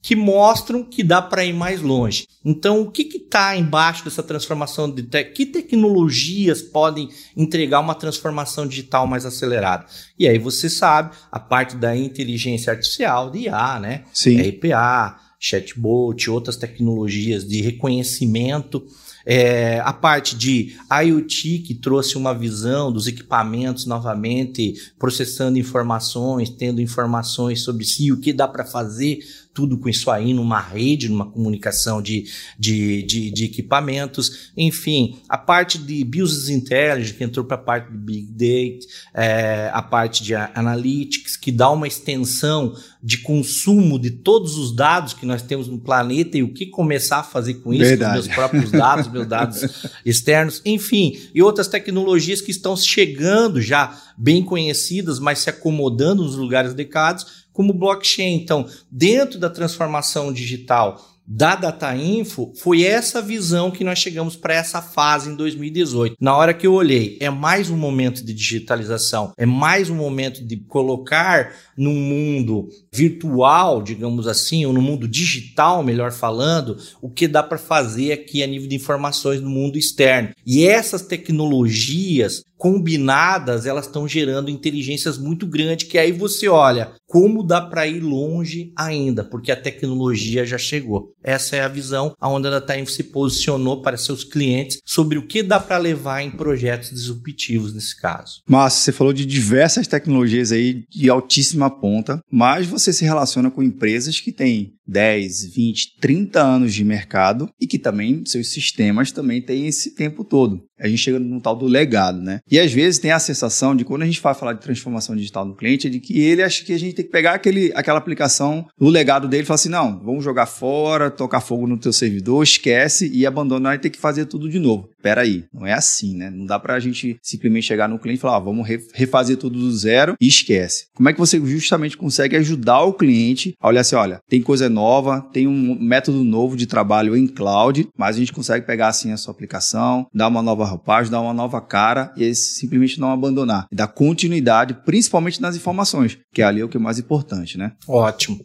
que 0.00 0.16
mostram 0.16 0.84
que 0.84 1.02
dá 1.02 1.20
para 1.20 1.44
ir 1.44 1.52
mais 1.52 1.80
longe. 1.80 2.26
Então, 2.44 2.80
o 2.80 2.90
que 2.90 3.02
está 3.02 3.56
embaixo 3.56 4.04
dessa 4.04 4.22
transformação 4.22 4.90
de 4.90 5.02
te 5.02 5.22
que 5.24 5.46
tecnologias 5.46 6.62
podem 6.62 7.08
entregar 7.36 7.80
uma 7.80 7.94
transformação 7.94 8.66
digital 8.66 9.06
mais 9.06 9.24
acelerada? 9.24 9.86
E 10.18 10.28
aí 10.28 10.38
você 10.38 10.68
sabe 10.68 11.14
a 11.30 11.38
parte 11.38 11.76
da 11.76 11.96
inteligência 11.96 12.72
artificial, 12.72 13.30
de 13.30 13.40
IA, 13.40 13.78
né? 13.78 14.04
Sim. 14.12 14.40
RPA, 14.40 15.18
chatbot, 15.38 16.30
outras 16.30 16.56
tecnologias 16.56 17.46
de 17.46 17.60
reconhecimento 17.60 18.84
é, 19.24 19.80
a 19.80 19.92
parte 19.92 20.36
de 20.36 20.76
IoT, 20.90 21.60
que 21.60 21.74
trouxe 21.74 22.16
uma 22.16 22.34
visão 22.34 22.92
dos 22.92 23.06
equipamentos 23.06 23.86
novamente, 23.86 24.74
processando 24.98 25.58
informações, 25.58 26.50
tendo 26.50 26.80
informações 26.80 27.62
sobre 27.62 27.84
si, 27.84 28.12
o 28.12 28.20
que 28.20 28.32
dá 28.32 28.48
para 28.48 28.64
fazer 28.64 29.20
tudo 29.54 29.78
com 29.78 29.88
isso 29.88 30.10
aí 30.10 30.32
numa 30.32 30.60
rede, 30.60 31.08
numa 31.08 31.26
comunicação 31.26 32.00
de, 32.00 32.26
de, 32.58 33.02
de, 33.02 33.30
de 33.30 33.44
equipamentos. 33.44 34.50
Enfim, 34.56 35.18
a 35.28 35.36
parte 35.36 35.78
de 35.78 36.02
Business 36.04 36.48
Intelligence, 36.48 37.14
que 37.14 37.24
entrou 37.24 37.44
para 37.44 37.56
a 37.56 37.60
parte 37.60 37.90
de 37.90 37.98
Big 37.98 38.32
Data, 38.32 38.86
é, 39.14 39.70
a 39.72 39.82
parte 39.82 40.22
de 40.22 40.34
Analytics, 40.34 41.36
que 41.36 41.52
dá 41.52 41.70
uma 41.70 41.86
extensão 41.86 42.74
de 43.02 43.18
consumo 43.18 43.98
de 43.98 44.10
todos 44.10 44.56
os 44.56 44.74
dados 44.74 45.12
que 45.12 45.26
nós 45.26 45.42
temos 45.42 45.66
no 45.66 45.78
planeta 45.78 46.38
e 46.38 46.42
o 46.42 46.52
que 46.52 46.66
começar 46.66 47.18
a 47.18 47.24
fazer 47.24 47.54
com 47.54 47.74
isso, 47.74 47.82
Verdade. 47.82 48.12
com 48.12 48.24
meus 48.24 48.28
próprios 48.28 48.70
dados, 48.70 49.10
meus 49.10 49.26
dados 49.26 49.60
externos, 50.06 50.62
enfim, 50.64 51.18
e 51.34 51.42
outras 51.42 51.66
tecnologias 51.66 52.40
que 52.40 52.52
estão 52.52 52.76
chegando 52.76 53.60
já 53.60 54.00
bem 54.16 54.42
conhecidas, 54.42 55.18
mas 55.18 55.40
se 55.40 55.50
acomodando 55.50 56.22
nos 56.22 56.36
lugares 56.36 56.70
adequados 56.70 57.41
como 57.52 57.72
blockchain. 57.72 58.34
Então, 58.34 58.66
dentro 58.90 59.38
da 59.38 59.50
transformação 59.50 60.32
digital 60.32 61.12
da 61.26 61.54
Data 61.54 61.96
Info, 61.96 62.52
foi 62.56 62.82
essa 62.82 63.22
visão 63.22 63.70
que 63.70 63.84
nós 63.84 63.98
chegamos 63.98 64.36
para 64.36 64.54
essa 64.54 64.82
fase 64.82 65.30
em 65.30 65.36
2018. 65.36 66.16
Na 66.20 66.36
hora 66.36 66.52
que 66.52 66.66
eu 66.66 66.74
olhei, 66.74 67.16
é 67.20 67.30
mais 67.30 67.70
um 67.70 67.76
momento 67.76 68.24
de 68.24 68.34
digitalização, 68.34 69.32
é 69.38 69.46
mais 69.46 69.88
um 69.88 69.94
momento 69.94 70.44
de 70.44 70.56
colocar 70.56 71.54
num 71.76 71.94
mundo 71.94 72.68
virtual, 72.92 73.82
digamos 73.82 74.26
assim, 74.26 74.66
ou 74.66 74.72
no 74.72 74.82
mundo 74.82 75.06
digital, 75.06 75.82
melhor 75.82 76.12
falando, 76.12 76.76
o 77.00 77.08
que 77.08 77.28
dá 77.28 77.42
para 77.42 77.58
fazer 77.58 78.12
aqui 78.12 78.42
a 78.42 78.46
nível 78.46 78.68
de 78.68 78.76
informações 78.76 79.40
no 79.40 79.48
mundo 79.48 79.78
externo. 79.78 80.30
E 80.44 80.66
essas 80.66 81.02
tecnologias 81.02 82.42
combinadas, 82.62 83.66
elas 83.66 83.86
estão 83.86 84.06
gerando 84.06 84.48
inteligências 84.48 85.18
muito 85.18 85.48
grandes, 85.48 85.88
que 85.88 85.98
aí 85.98 86.12
você 86.12 86.46
olha 86.46 86.92
como 87.08 87.42
dá 87.42 87.60
para 87.60 87.86
ir 87.88 88.00
longe 88.00 88.72
ainda, 88.74 89.22
porque 89.22 89.50
a 89.52 89.60
tecnologia 89.60 90.46
já 90.46 90.56
chegou. 90.56 91.12
Essa 91.22 91.56
é 91.56 91.60
a 91.60 91.68
visão 91.68 92.14
aonde 92.18 92.46
a 92.46 92.50
Datainfo 92.50 92.90
se 92.90 93.02
posicionou 93.02 93.82
para 93.82 93.98
seus 93.98 94.24
clientes 94.24 94.78
sobre 94.86 95.18
o 95.18 95.26
que 95.26 95.42
dá 95.42 95.60
para 95.60 95.76
levar 95.76 96.22
em 96.22 96.30
projetos 96.30 96.90
disruptivos 96.90 97.74
nesse 97.74 98.00
caso. 98.00 98.40
Márcio, 98.48 98.84
você 98.84 98.92
falou 98.92 99.12
de 99.12 99.26
diversas 99.26 99.88
tecnologias 99.88 100.52
aí 100.52 100.84
de 100.88 101.10
altíssima 101.10 101.68
ponta, 101.68 102.20
mas 102.30 102.66
você 102.66 102.92
se 102.92 103.04
relaciona 103.04 103.50
com 103.50 103.62
empresas 103.62 104.20
que 104.20 104.32
têm 104.32 104.72
10, 104.86 105.54
20, 105.54 105.96
30 106.00 106.40
anos 106.40 106.74
de 106.74 106.84
mercado 106.84 107.48
e 107.60 107.66
que 107.66 107.78
também 107.78 108.24
seus 108.26 108.48
sistemas 108.48 109.12
também 109.12 109.40
têm 109.40 109.66
esse 109.66 109.94
tempo 109.94 110.24
todo. 110.24 110.62
A 110.78 110.88
gente 110.88 110.98
chega 110.98 111.18
no 111.18 111.40
tal 111.40 111.54
do 111.54 111.66
legado, 111.66 112.20
né? 112.20 112.40
E 112.50 112.58
às 112.58 112.72
vezes 112.72 112.98
tem 112.98 113.12
a 113.12 113.18
sensação 113.20 113.76
de 113.76 113.84
quando 113.84 114.02
a 114.02 114.06
gente 114.06 114.20
vai 114.20 114.34
falar 114.34 114.54
de 114.54 114.60
transformação 114.60 115.14
digital 115.14 115.44
no 115.44 115.54
cliente, 115.54 115.86
é 115.86 115.90
de 115.90 116.00
que 116.00 116.20
ele 116.20 116.42
acha 116.42 116.64
que 116.64 116.72
a 116.72 116.78
gente 116.78 116.96
tem 116.96 117.04
que 117.04 117.10
pegar 117.10 117.34
aquele, 117.34 117.72
aquela 117.76 117.98
aplicação, 117.98 118.66
o 118.80 118.88
legado 118.88 119.28
dele 119.28 119.44
e 119.44 119.46
falar 119.46 119.54
assim: 119.54 119.68
não, 119.68 120.00
vamos 120.02 120.24
jogar 120.24 120.46
fora, 120.46 121.10
tocar 121.10 121.40
fogo 121.40 121.68
no 121.68 121.78
teu 121.78 121.92
servidor, 121.92 122.42
esquece 122.42 123.08
e 123.12 123.24
abandonar 123.24 123.76
e 123.76 123.78
ter 123.78 123.90
que 123.90 123.98
fazer 123.98 124.26
tudo 124.26 124.50
de 124.50 124.58
novo. 124.58 124.90
Peraí, 125.02 125.44
não 125.52 125.66
é 125.66 125.72
assim, 125.72 126.16
né? 126.16 126.30
Não 126.30 126.46
dá 126.46 126.58
pra 126.58 126.78
gente 126.78 127.18
simplesmente 127.20 127.66
chegar 127.66 127.88
no 127.88 127.98
cliente 127.98 128.18
e 128.18 128.20
falar, 128.20 128.36
ah, 128.36 128.40
vamos 128.40 128.66
refazer 128.94 129.36
tudo 129.36 129.58
do 129.58 129.72
zero 129.72 130.14
e 130.20 130.28
esquece. 130.28 130.86
Como 130.94 131.08
é 131.08 131.12
que 131.12 131.18
você 131.18 131.40
justamente 131.44 131.96
consegue 131.96 132.36
ajudar 132.36 132.82
o 132.82 132.92
cliente 132.92 133.54
a 133.60 133.68
olhar 133.68 133.80
assim, 133.80 133.96
olha, 133.96 134.20
tem 134.28 134.40
coisa 134.40 134.68
nova, 134.68 135.20
tem 135.32 135.46
um 135.46 135.78
método 135.78 136.22
novo 136.22 136.56
de 136.56 136.66
trabalho 136.66 137.16
em 137.16 137.26
cloud, 137.26 137.88
mas 137.96 138.16
a 138.16 138.18
gente 138.18 138.32
consegue 138.32 138.64
pegar 138.64 138.88
assim 138.88 139.12
a 139.12 139.16
sua 139.16 139.32
aplicação, 139.32 140.06
dar 140.14 140.28
uma 140.28 140.42
nova 140.42 140.64
roupagem, 140.64 141.10
dar 141.10 141.20
uma 141.20 141.34
nova 141.34 141.60
cara 141.60 142.12
e 142.16 142.34
simplesmente 142.34 143.00
não 143.00 143.10
abandonar. 143.10 143.66
E 143.72 143.74
dar 143.74 143.88
continuidade, 143.88 144.74
principalmente 144.84 145.40
nas 145.40 145.56
informações, 145.56 146.18
que 146.32 146.42
é 146.42 146.44
ali 146.44 146.62
o 146.62 146.68
que 146.68 146.76
é 146.76 146.80
mais 146.80 146.98
importante, 146.98 147.58
né? 147.58 147.72
Ótimo. 147.88 148.38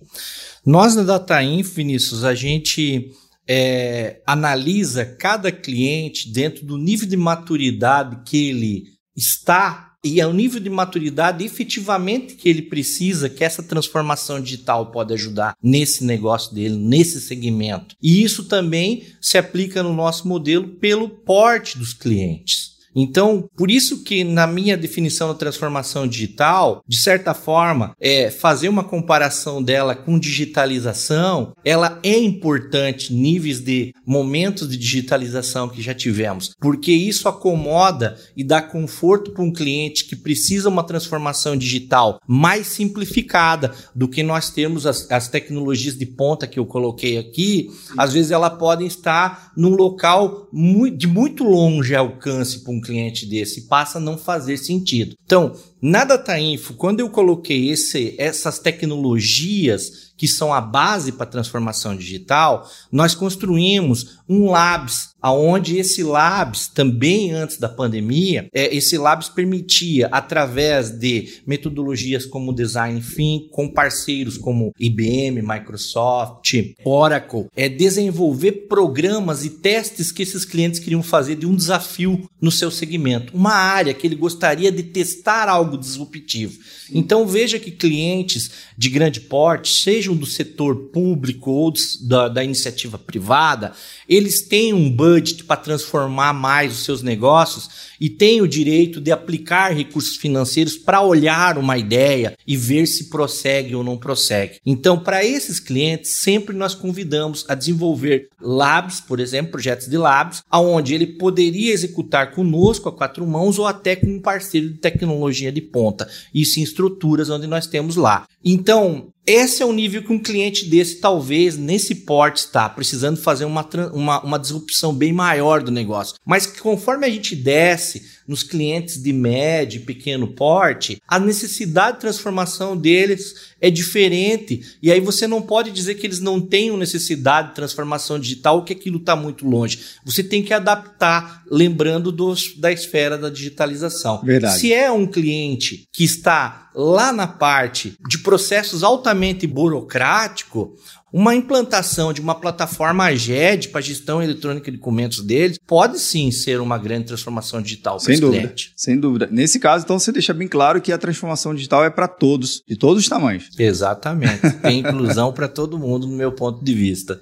Nós 0.66 0.96
na 0.96 1.04
Data 1.04 1.42
Info, 1.42 1.76
Vinícius, 1.76 2.24
a 2.24 2.34
gente 2.34 3.12
é, 3.48 4.22
analisa 4.25 5.06
cada 5.06 5.51
cliente 5.51 6.32
dentro 6.32 6.66
do 6.66 6.77
nível 6.77 7.08
de 7.08 7.18
maturidade 7.18 8.22
que 8.25 8.50
ele 8.50 8.98
está 9.16 9.88
e 10.04 10.22
é 10.22 10.27
o 10.27 10.34
nível 10.34 10.60
de 10.60 10.70
maturidade 10.70 11.44
efetivamente 11.44 12.36
que 12.36 12.48
ele 12.48 12.62
precisa, 12.62 13.30
que 13.30 13.44
essa 13.44 13.63
transformação 13.63 14.39
digital 14.39 14.92
pode 14.92 15.13
ajudar 15.13 15.56
nesse 15.62 16.04
negócio 16.06 16.54
dele, 16.54 16.77
nesse 16.77 17.20
segmento. 17.20 17.96
E 18.01 18.24
isso 18.24 18.46
também 18.46 19.04
se 19.20 19.38
aplica 19.38 19.82
no 19.82 19.94
nosso 19.94 20.27
modelo 20.27 20.68
pelo 20.68 21.10
porte 21.10 21.77
dos 21.77 21.94
clientes. 21.94 22.77
Então, 23.00 23.48
por 23.56 23.70
isso 23.70 24.04
que 24.04 24.24
na 24.24 24.48
minha 24.48 24.75
definição 24.75 25.27
da 25.27 25.36
transformação 25.36 26.08
digital, 26.08 26.84
de 26.88 26.98
certa 26.98 27.32
forma, 27.36 27.94
é 28.01 28.32
fazer 28.32 28.70
uma 28.70 28.84
comparação 28.84 29.62
dela 29.62 29.94
com 29.94 30.18
digitalização, 30.18 31.54
ela 31.63 32.00
é 32.01 32.18
importante 32.18 33.13
níveis 33.13 33.60
de 33.60 33.94
momentos 34.04 34.68
de 34.68 34.75
digitalização 34.77 35.70
que 35.70 35.80
já 35.80 35.94
tivemos, 35.94 36.56
porque 36.60 36.92
isso 36.92 37.30
acomoda 37.30 38.18
e 38.36 38.44
dá 38.44 38.63
conforto 38.63 39.32
para 39.32 39.44
um 39.44 39.54
cliente 39.54 40.06
que 40.06 40.16
precisa 40.16 40.68
uma 40.68 40.84
transformação 40.84 41.56
digital 41.56 42.20
mais 42.27 42.66
simplificada 42.66 43.75
do 43.94 44.08
que 44.08 44.24
nós 44.24 44.50
temos 44.50 44.88
as, 44.88 45.10
as 45.12 45.27
tecnologias 45.27 45.96
de 45.96 46.06
ponta 46.08 46.48
que 46.48 46.58
eu 46.58 46.66
coloquei 46.66 47.20
aqui. 47.20 47.70
Às 47.96 48.13
vezes 48.13 48.32
ela 48.32 48.50
podem 48.50 48.88
estar 48.88 49.51
num 49.56 49.75
local 49.75 50.50
de 50.96 51.06
muito 51.06 51.44
longe 51.44 51.96
alcance 51.96 52.63
para 52.63 52.74
um 52.74 52.82
cliente 52.88 53.25
desse 53.25 53.67
passa 53.67 53.98
a 53.98 54.01
não 54.01 54.17
fazer 54.17 54.58
sentido. 54.58 55.15
Então, 55.25 55.53
na 55.82 56.03
Data 56.03 56.39
Info, 56.39 56.74
quando 56.74 57.01
eu 57.01 57.10
coloquei 57.10 57.70
esse, 57.70 58.15
essas 58.17 58.58
tecnologias 58.58 60.07
que 60.18 60.28
são 60.28 60.54
a 60.54 60.60
base 60.60 61.12
para 61.12 61.24
a 61.24 61.30
transformação 61.30 61.96
digital, 61.96 62.68
nós 62.92 63.14
construímos 63.14 64.18
um 64.28 64.50
Labs, 64.52 65.16
aonde 65.22 65.78
esse 65.78 66.04
Labs, 66.04 66.68
também 66.68 67.32
antes 67.32 67.58
da 67.58 67.70
pandemia, 67.70 68.50
é, 68.54 68.76
esse 68.76 68.98
Labs 68.98 69.30
permitia, 69.30 70.08
através 70.12 70.90
de 70.90 71.42
metodologias 71.46 72.26
como 72.26 72.54
Design 72.54 73.00
Thinking, 73.00 73.48
com 73.52 73.70
parceiros 73.70 74.38
como 74.38 74.74
IBM, 74.80 75.42
Microsoft, 75.42 76.54
Oracle, 76.84 77.48
é, 77.56 77.70
desenvolver 77.70 78.68
programas 78.68 79.46
e 79.46 79.50
testes 79.50 80.12
que 80.12 80.24
esses 80.24 80.44
clientes 80.44 80.80
queriam 80.80 81.04
fazer 81.04 81.36
de 81.36 81.46
um 81.46 81.56
desafio 81.56 82.28
no 82.42 82.52
seu 82.52 82.72
segmento, 82.72 83.36
uma 83.36 83.54
área 83.54 83.94
que 83.94 84.08
ele 84.08 84.16
gostaria 84.16 84.72
de 84.72 84.84
testar 84.84 85.48
algo 85.48 85.78
disruptivo. 85.78 86.58
Então 86.94 87.27
veja 87.27 87.60
que 87.60 87.72
clientes 87.72 88.51
de 88.77 88.89
grande 88.89 89.22
porte, 89.22 89.82
sejam 89.82 90.15
do 90.15 90.25
setor 90.25 90.75
público 90.94 91.51
ou 91.51 91.74
da, 92.01 92.27
da 92.27 92.44
iniciativa 92.44 92.98
privada, 92.98 93.74
eles 94.08 94.41
têm 94.41 94.74
um 94.74 94.89
budget 94.89 95.44
para 95.44 95.58
transformar 95.58 96.34
mais 96.34 96.74
os 96.74 96.86
seus 96.86 97.01
negócios 97.01 97.70
e 98.00 98.10
têm 98.10 98.41
o 98.41 98.48
direito 98.48 99.01
de 99.01 99.12
aplicar 99.12 99.74
recursos 99.74 100.15
financeiros 100.15 100.77
para 100.77 101.01
olhar 101.01 101.58
uma 101.58 101.77
ideia 101.77 102.38
e 102.46 102.56
ver 102.56 102.86
se 102.86 103.10
prossegue 103.10 103.75
ou 103.75 103.84
não 103.84 103.98
prossegue. 103.98 104.60
Então, 104.65 105.00
para 105.00 105.25
esses 105.25 105.60
clientes, 105.60 106.12
sempre 106.12 106.56
nós 106.56 106.75
convidamos 106.75 107.46
a 107.48 107.56
desenvolver 107.56 108.29
labs, 108.39 109.01
por 109.01 109.20
exemplo, 109.20 109.51
projetos 109.51 109.88
de 109.88 109.98
labs, 109.98 110.44
aonde 110.50 110.94
ele 110.94 111.08
poderia 111.08 111.74
executar 111.74 112.32
conosco 112.32 112.88
a 112.89 112.91
quatro 112.91 113.25
mãos 113.25 113.58
ou 113.58 113.65
até 113.65 113.96
com 113.96 114.08
um 114.08 114.22
parceiro 114.22 114.70
de 114.70 114.77
tecnologia 114.77 115.51
de 115.51 115.62
ponta. 115.62 116.08
Isso 116.34 116.60
em 116.60 116.63
estruturas 116.78 117.30
onde 117.30 117.48
nós 117.48 117.66
temos 117.66 117.96
lá. 117.96 118.28
Então, 118.46 119.12
esse 119.26 119.62
é 119.62 119.66
o 119.66 119.74
nível 119.74 120.02
que 120.02 120.14
um 120.14 120.20
cliente 120.20 120.70
desse, 120.70 121.02
talvez, 121.02 121.58
nesse 121.58 121.94
porte, 121.94 122.38
está 122.38 122.70
precisando 122.70 123.18
fazer 123.18 123.44
uma, 123.44 123.68
uma, 123.92 124.24
uma 124.24 124.40
disrupção 124.40 124.94
bem 124.94 125.12
maior 125.12 125.62
do 125.62 125.70
negócio. 125.70 126.16
Mas 126.26 126.46
que 126.46 126.62
conforme 126.62 127.06
a 127.06 127.10
gente 127.10 127.36
desce 127.36 128.04
nos 128.26 128.42
clientes 128.42 129.02
de 129.02 129.12
médio 129.12 129.82
e 129.82 129.86
pequeno 129.86 130.30
porte, 130.30 131.02
a 131.06 131.20
necessidade 131.20 131.96
de 131.96 132.02
transformação 132.02 132.78
deles 132.78 133.36
é 133.60 133.70
diferente. 133.70 134.78
E 134.82 134.92
aí 134.92 135.02
você 135.02 135.28
não 135.28 135.42
pode 135.42 135.72
dizer 135.72 135.96
que 135.96 136.08
eles 136.08 136.22
não 136.22 136.40
tenham 136.40 136.78
necessidade 136.78 137.50
de 137.50 137.56
transformação 137.56 138.18
digital 138.18 138.58
ou 138.58 138.64
que 138.64 138.74
aquilo 138.74 138.98
está 138.98 139.14
muito 139.14 139.46
longe. 139.46 139.80
Você 140.06 140.24
tem 140.24 140.42
que 140.42 140.54
adaptar, 140.54 141.44
lembrando 141.52 142.14
dos, 142.14 142.56
da 142.58 142.72
esfera 142.72 143.18
da 143.18 143.30
digitalização. 143.30 144.22
Verdade. 144.24 144.58
Se 144.58 144.72
é 144.72 144.90
um 144.90 145.06
cliente 145.06 145.84
que 145.92 146.06
está 146.06 146.67
lá 146.78 147.12
na 147.12 147.26
parte 147.26 147.98
de 148.08 148.20
processos 148.20 148.84
altamente 148.84 149.48
burocrático, 149.48 150.76
uma 151.12 151.34
implantação 151.34 152.14
de 152.14 152.22
uma 152.22 152.36
plataforma 152.36 153.06
AGED 153.06 153.70
para 153.70 153.82
gestão 153.82 154.22
eletrônica 154.22 154.70
de 154.70 154.78
documentos 154.78 155.24
deles 155.24 155.58
pode 155.66 155.98
sim 156.00 156.30
ser 156.32 156.62
uma 156.62 156.78
grande 156.78 157.08
transformação 157.08 157.62
digital 157.62 157.96
para 157.96 158.06
Sem 158.06 158.20
dúvida, 158.20 158.42
cliente. 158.44 158.74
sem 158.76 159.00
dúvida. 159.00 159.28
Nesse 159.32 159.60
caso, 159.60 159.86
então, 159.86 159.98
você 159.98 160.12
deixa 160.12 160.34
bem 160.34 160.48
claro 160.48 160.80
que 160.80 160.92
a 160.92 160.98
transformação 160.98 161.56
digital 161.56 161.84
é 161.84 161.90
para 161.90 162.08
todos, 162.08 162.62
de 162.68 162.76
todos 162.76 163.02
os 163.02 163.10
tamanhos. 163.10 163.50
Exatamente. 163.58 164.52
Tem 164.62 164.80
inclusão 164.80 165.34
para 165.34 165.48
todo 165.48 165.80
mundo, 165.80 166.06
no 166.06 166.16
meu 166.16 166.32
ponto 166.32 166.64
de 166.64 166.74
vista. 166.74 167.20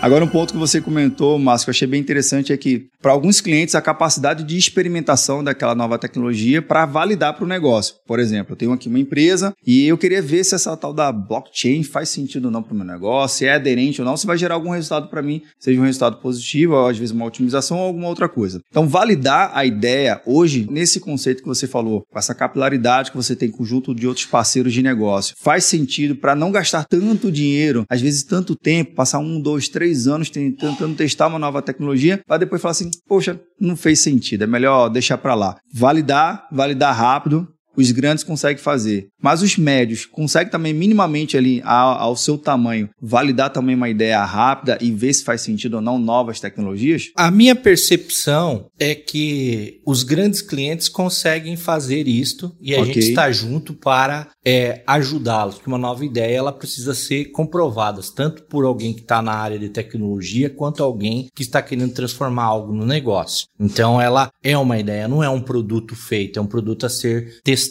Agora, 0.00 0.24
um 0.24 0.28
ponto 0.28 0.52
que 0.52 0.58
você 0.58 0.80
comentou, 0.80 1.38
Márcio, 1.38 1.64
que 1.64 1.70
eu 1.70 1.72
achei 1.72 1.88
bem 1.88 2.00
interessante 2.00 2.52
é 2.52 2.56
que, 2.56 2.86
para 3.00 3.12
alguns 3.12 3.40
clientes, 3.40 3.74
a 3.74 3.80
capacidade 3.80 4.44
de 4.44 4.56
experimentação 4.56 5.42
daquela 5.42 5.74
nova 5.74 5.98
tecnologia 5.98 6.60
para 6.60 6.84
validar 6.84 7.34
para 7.34 7.44
o 7.44 7.48
negócio. 7.48 7.96
Por 8.06 8.20
exemplo, 8.20 8.52
eu 8.52 8.56
tenho 8.56 8.72
aqui 8.72 8.88
uma 8.88 8.98
empresa 8.98 9.54
e 9.66 9.86
eu 9.86 9.96
queria 9.96 10.20
ver 10.20 10.44
se 10.44 10.54
essa 10.54 10.76
tal 10.76 10.92
da 10.92 11.10
blockchain 11.10 11.82
faz 11.82 12.10
sentido 12.10 12.44
ou 12.44 12.50
não 12.50 12.62
para 12.62 12.74
o 12.74 12.76
meu 12.76 12.86
negócio, 12.86 13.38
se 13.38 13.46
é 13.46 13.54
aderente 13.54 14.00
ou 14.00 14.06
não, 14.06 14.16
se 14.16 14.26
vai 14.26 14.36
gerar 14.36 14.54
algum 14.54 14.70
resultado 14.70 15.08
para 15.08 15.22
mim, 15.22 15.42
seja 15.58 15.80
um 15.80 15.84
resultado 15.84 16.18
positivo, 16.18 16.74
ou 16.74 16.86
às 16.86 16.98
vezes 16.98 17.12
uma 17.12 17.24
otimização 17.24 17.78
ou 17.78 17.86
alguma 17.86 18.08
outra 18.08 18.28
coisa. 18.28 18.60
Então, 18.70 18.86
validar 18.86 19.50
a 19.54 19.64
ideia 19.64 20.20
hoje, 20.26 20.68
nesse 20.70 21.00
conceito 21.00 21.42
que 21.42 21.48
você 21.48 21.66
falou, 21.66 22.04
com 22.10 22.18
essa 22.18 22.34
capilaridade 22.34 23.10
que 23.10 23.16
você 23.16 23.34
tem 23.34 23.50
conjunto 23.50 23.94
de 23.94 24.06
outros 24.06 24.26
parceiros 24.26 24.74
de 24.74 24.82
negócio, 24.82 25.34
faz 25.38 25.64
sentido 25.64 26.14
para 26.14 26.36
não 26.36 26.52
gastar 26.52 26.84
tanto 26.84 27.32
dinheiro, 27.32 27.84
às 27.88 28.00
vezes 28.00 28.22
tanto 28.22 28.54
tempo, 28.54 28.94
passar 28.94 29.18
um, 29.18 29.40
dois, 29.40 29.68
três 29.68 29.85
anos 30.06 30.30
tentando 30.30 30.94
testar 30.96 31.28
uma 31.28 31.38
nova 31.38 31.62
tecnologia, 31.62 32.20
para 32.26 32.38
depois 32.38 32.60
falar 32.60 32.72
assim, 32.72 32.90
poxa, 33.06 33.40
não 33.60 33.76
fez 33.76 34.00
sentido, 34.00 34.44
é 34.44 34.46
melhor 34.46 34.88
deixar 34.88 35.18
para 35.18 35.34
lá. 35.34 35.56
Validar, 35.72 36.46
validar 36.50 36.94
rápido, 36.96 37.48
os 37.76 37.90
grandes 37.90 38.24
conseguem 38.24 38.62
fazer. 38.62 39.08
Mas 39.20 39.42
os 39.42 39.56
médios 39.56 40.04
conseguem 40.06 40.50
também 40.50 40.72
minimamente 40.72 41.36
ali 41.36 41.60
ao, 41.64 41.98
ao 41.98 42.16
seu 42.16 42.38
tamanho 42.38 42.88
validar 43.00 43.50
também 43.50 43.74
uma 43.74 43.88
ideia 43.88 44.24
rápida 44.24 44.78
e 44.80 44.90
ver 44.90 45.12
se 45.12 45.24
faz 45.24 45.40
sentido 45.40 45.74
ou 45.74 45.80
não 45.80 45.98
novas 45.98 46.40
tecnologias? 46.40 47.10
A 47.16 47.30
minha 47.30 47.54
percepção 47.54 48.66
é 48.78 48.94
que 48.94 49.80
os 49.84 50.02
grandes 50.02 50.40
clientes 50.40 50.88
conseguem 50.88 51.56
fazer 51.56 52.06
isto 52.08 52.54
e 52.60 52.74
a 52.74 52.80
okay. 52.80 52.94
gente 52.94 53.08
está 53.08 53.30
junto 53.30 53.74
para 53.74 54.28
é, 54.44 54.82
ajudá-los. 54.86 55.58
Que 55.58 55.66
uma 55.66 55.78
nova 55.78 56.04
ideia 56.04 56.36
ela 56.36 56.52
precisa 56.52 56.94
ser 56.94 57.26
comprovada 57.26 58.00
tanto 58.14 58.42
por 58.44 58.64
alguém 58.64 58.92
que 58.92 59.00
está 59.00 59.22
na 59.22 59.32
área 59.32 59.58
de 59.58 59.68
tecnologia 59.68 60.50
quanto 60.50 60.82
alguém 60.82 61.28
que 61.34 61.42
está 61.42 61.62
querendo 61.62 61.92
transformar 61.92 62.44
algo 62.44 62.72
no 62.72 62.84
negócio. 62.84 63.46
Então 63.58 64.00
ela 64.00 64.30
é 64.42 64.56
uma 64.56 64.78
ideia, 64.78 65.08
não 65.08 65.22
é 65.22 65.28
um 65.28 65.40
produto 65.40 65.94
feito, 65.94 66.38
é 66.38 66.42
um 66.42 66.46
produto 66.46 66.86
a 66.86 66.88
ser 66.88 67.40
testado, 67.42 67.65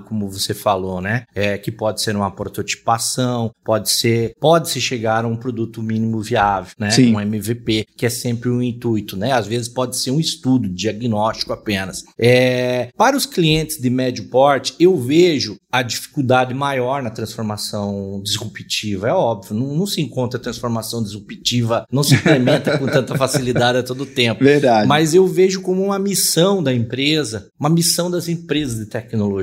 como 0.00 0.28
você 0.28 0.54
falou, 0.54 1.00
né? 1.00 1.24
É, 1.34 1.58
que 1.58 1.70
pode 1.70 2.00
ser 2.02 2.16
uma 2.16 2.30
prototipação, 2.30 3.50
pode 3.64 3.90
ser, 3.90 4.34
pode 4.40 4.70
se 4.70 4.80
chegar 4.80 5.24
a 5.24 5.28
um 5.28 5.36
produto 5.36 5.82
mínimo 5.82 6.20
viável, 6.20 6.72
né? 6.78 6.90
Sim. 6.90 7.14
Um 7.14 7.20
MVP, 7.20 7.86
que 7.96 8.06
é 8.06 8.10
sempre 8.10 8.48
um 8.48 8.62
intuito, 8.62 9.16
né? 9.16 9.32
Às 9.32 9.46
vezes 9.46 9.68
pode 9.68 9.96
ser 9.96 10.10
um 10.10 10.20
estudo, 10.20 10.68
diagnóstico 10.68 11.52
apenas. 11.52 12.02
É, 12.18 12.88
para 12.96 13.16
os 13.16 13.26
clientes 13.26 13.80
de 13.80 13.90
médio 13.90 14.28
porte, 14.28 14.74
eu 14.78 14.96
vejo 14.96 15.56
a 15.70 15.82
dificuldade 15.82 16.54
maior 16.54 17.02
na 17.02 17.10
transformação 17.10 18.20
disruptiva, 18.24 19.08
é 19.08 19.12
óbvio. 19.12 19.54
Não, 19.54 19.74
não 19.74 19.86
se 19.86 20.00
encontra 20.00 20.40
transformação 20.40 21.02
disruptiva, 21.02 21.84
não 21.92 22.02
se 22.02 22.14
implementa 22.14 22.78
com 22.78 22.86
tanta 22.86 23.14
facilidade 23.18 23.78
a 23.78 23.82
todo 23.82 24.06
tempo. 24.06 24.42
Verdade. 24.42 24.88
Mas 24.88 25.14
eu 25.14 25.26
vejo 25.26 25.60
como 25.60 25.82
uma 25.82 25.98
missão 25.98 26.62
da 26.62 26.72
empresa, 26.72 27.48
uma 27.58 27.68
missão 27.68 28.10
das 28.10 28.28
empresas 28.28 28.78
de 28.78 28.86
tecnologia, 28.86 29.35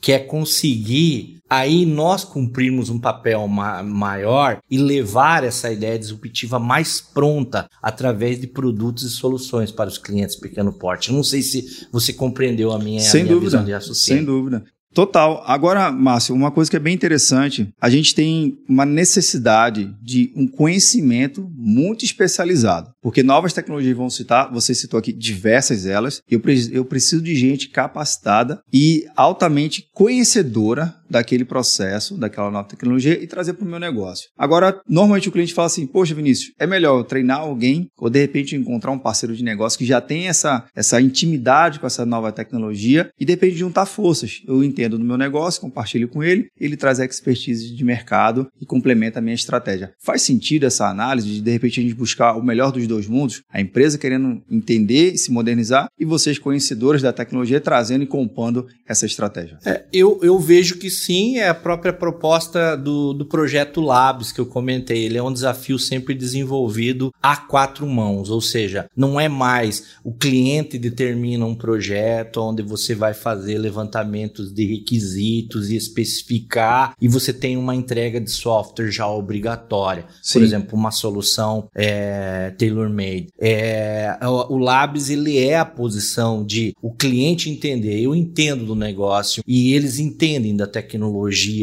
que 0.00 0.12
é 0.12 0.18
conseguir 0.18 1.40
aí 1.50 1.84
nós 1.84 2.22
cumprirmos 2.24 2.88
um 2.90 3.00
papel 3.00 3.48
ma 3.48 3.82
maior 3.82 4.60
e 4.70 4.78
levar 4.78 5.42
essa 5.42 5.70
ideia 5.72 5.98
disruptiva 5.98 6.60
mais 6.60 7.00
pronta 7.00 7.68
através 7.82 8.40
de 8.40 8.46
produtos 8.46 9.02
e 9.02 9.10
soluções 9.10 9.72
para 9.72 9.88
os 9.88 9.98
clientes 9.98 10.36
pequeno 10.36 10.72
porte. 10.72 11.12
não 11.12 11.24
sei 11.24 11.42
se 11.42 11.88
você 11.90 12.12
compreendeu 12.12 12.72
a 12.72 12.78
minha, 12.78 13.00
sem 13.00 13.22
a 13.22 13.24
minha 13.24 13.34
dúvida, 13.34 13.50
visão 13.50 13.64
de 13.64 13.72
raciocínio. 13.72 14.18
Sem 14.18 14.24
dúvida. 14.24 14.64
Total. 14.92 15.42
Agora, 15.46 15.92
Márcio, 15.92 16.34
uma 16.34 16.50
coisa 16.50 16.68
que 16.68 16.76
é 16.76 16.80
bem 16.80 16.94
interessante, 16.94 17.72
a 17.80 17.88
gente 17.88 18.14
tem 18.14 18.58
uma 18.68 18.84
necessidade 18.84 19.94
de 20.02 20.32
um 20.34 20.48
conhecimento 20.48 21.48
muito 21.54 22.04
especializado, 22.04 22.92
porque 23.00 23.22
novas 23.22 23.52
tecnologias 23.52 23.96
vão 23.96 24.10
citar, 24.10 24.52
você 24.52 24.74
citou 24.74 24.98
aqui 24.98 25.12
diversas 25.12 25.86
elas, 25.86 26.20
eu, 26.28 26.42
eu 26.72 26.84
preciso 26.84 27.22
de 27.22 27.36
gente 27.36 27.68
capacitada 27.68 28.60
e 28.72 29.06
altamente 29.16 29.88
conhecedora 29.92 30.99
daquele 31.10 31.44
processo, 31.44 32.16
daquela 32.16 32.50
nova 32.50 32.68
tecnologia 32.68 33.22
e 33.22 33.26
trazer 33.26 33.54
para 33.54 33.64
o 33.64 33.68
meu 33.68 33.78
negócio. 33.78 34.28
Agora, 34.36 34.80
normalmente 34.88 35.28
o 35.28 35.32
cliente 35.32 35.54
fala 35.54 35.66
assim, 35.66 35.86
poxa 35.86 36.14
Vinícius, 36.14 36.52
é 36.58 36.66
melhor 36.66 36.98
eu 36.98 37.04
treinar 37.04 37.40
alguém 37.40 37.88
ou 37.98 38.10
de 38.10 38.20
repente 38.20 38.56
encontrar 38.56 38.90
um 38.90 38.98
parceiro 38.98 39.34
de 39.34 39.44
negócio 39.44 39.78
que 39.78 39.84
já 39.84 40.00
tem 40.00 40.28
essa, 40.28 40.64
essa 40.74 41.00
intimidade 41.00 41.80
com 41.80 41.86
essa 41.86 42.04
nova 42.04 42.32
tecnologia 42.32 43.10
e 43.18 43.24
de 43.24 43.32
repente 43.32 43.56
juntar 43.56 43.86
forças. 43.86 44.40
Eu 44.46 44.62
entendo 44.62 44.90
entendo 44.90 44.98
do 44.98 45.04
meu 45.04 45.16
negócio, 45.16 45.60
compartilho 45.60 46.08
com 46.08 46.22
ele, 46.22 46.48
ele 46.58 46.76
traz 46.76 46.98
a 47.00 47.04
expertise 47.04 47.74
de 47.74 47.84
mercado 47.84 48.48
e 48.60 48.66
complementa 48.66 49.18
a 49.18 49.22
minha 49.22 49.34
estratégia. 49.34 49.92
Faz 50.02 50.22
sentido 50.22 50.66
essa 50.66 50.88
análise 50.88 51.28
de 51.28 51.40
de 51.40 51.50
repente 51.50 51.80
a 51.80 51.82
gente 51.82 51.94
buscar 51.94 52.36
o 52.36 52.42
melhor 52.42 52.72
dos 52.72 52.86
dois 52.86 53.06
mundos? 53.06 53.42
A 53.50 53.60
empresa 53.60 53.98
querendo 53.98 54.42
entender 54.50 55.12
e 55.12 55.18
se 55.18 55.30
modernizar 55.30 55.88
e 55.98 56.04
vocês 56.04 56.38
conhecedores 56.38 57.02
da 57.02 57.12
tecnologia 57.12 57.60
trazendo 57.60 58.04
e 58.04 58.06
compondo 58.06 58.66
essa 58.86 59.06
estratégia. 59.06 59.58
É, 59.64 59.84
eu, 59.92 60.18
eu 60.22 60.38
vejo 60.38 60.78
que 60.78 60.90
sim, 61.04 61.38
é 61.38 61.48
a 61.48 61.54
própria 61.54 61.92
proposta 61.92 62.76
do, 62.76 63.12
do 63.12 63.24
projeto 63.24 63.80
Labs 63.80 64.32
que 64.32 64.40
eu 64.40 64.46
comentei. 64.46 65.04
Ele 65.04 65.18
é 65.18 65.22
um 65.22 65.32
desafio 65.32 65.78
sempre 65.78 66.14
desenvolvido 66.14 67.12
a 67.22 67.36
quatro 67.36 67.86
mãos, 67.86 68.30
ou 68.30 68.40
seja, 68.40 68.88
não 68.96 69.20
é 69.20 69.28
mais 69.28 69.98
o 70.04 70.12
cliente 70.12 70.78
determina 70.78 71.44
um 71.44 71.54
projeto 71.54 72.38
onde 72.38 72.62
você 72.62 72.94
vai 72.94 73.14
fazer 73.14 73.58
levantamentos 73.58 74.52
de 74.52 74.64
requisitos 74.64 75.70
e 75.70 75.76
especificar, 75.76 76.94
e 77.00 77.08
você 77.08 77.32
tem 77.32 77.56
uma 77.56 77.74
entrega 77.74 78.20
de 78.20 78.30
software 78.30 78.90
já 78.90 79.08
obrigatória. 79.08 80.04
Sim. 80.22 80.38
Por 80.38 80.44
exemplo, 80.44 80.78
uma 80.78 80.90
solução 80.90 81.68
é, 81.74 82.50
tailor-made. 82.58 83.28
É, 83.38 84.18
o, 84.22 84.54
o 84.54 84.58
Labs 84.58 85.10
ele 85.10 85.38
é 85.38 85.58
a 85.58 85.64
posição 85.64 86.44
de 86.44 86.74
o 86.82 86.92
cliente 86.92 87.50
entender, 87.50 88.00
eu 88.00 88.14
entendo 88.14 88.64
do 88.64 88.74
negócio 88.74 89.42
e 89.46 89.74
eles 89.74 89.98
entendem 89.98 90.56
da 90.56 90.66
tecnologia, 90.66 90.89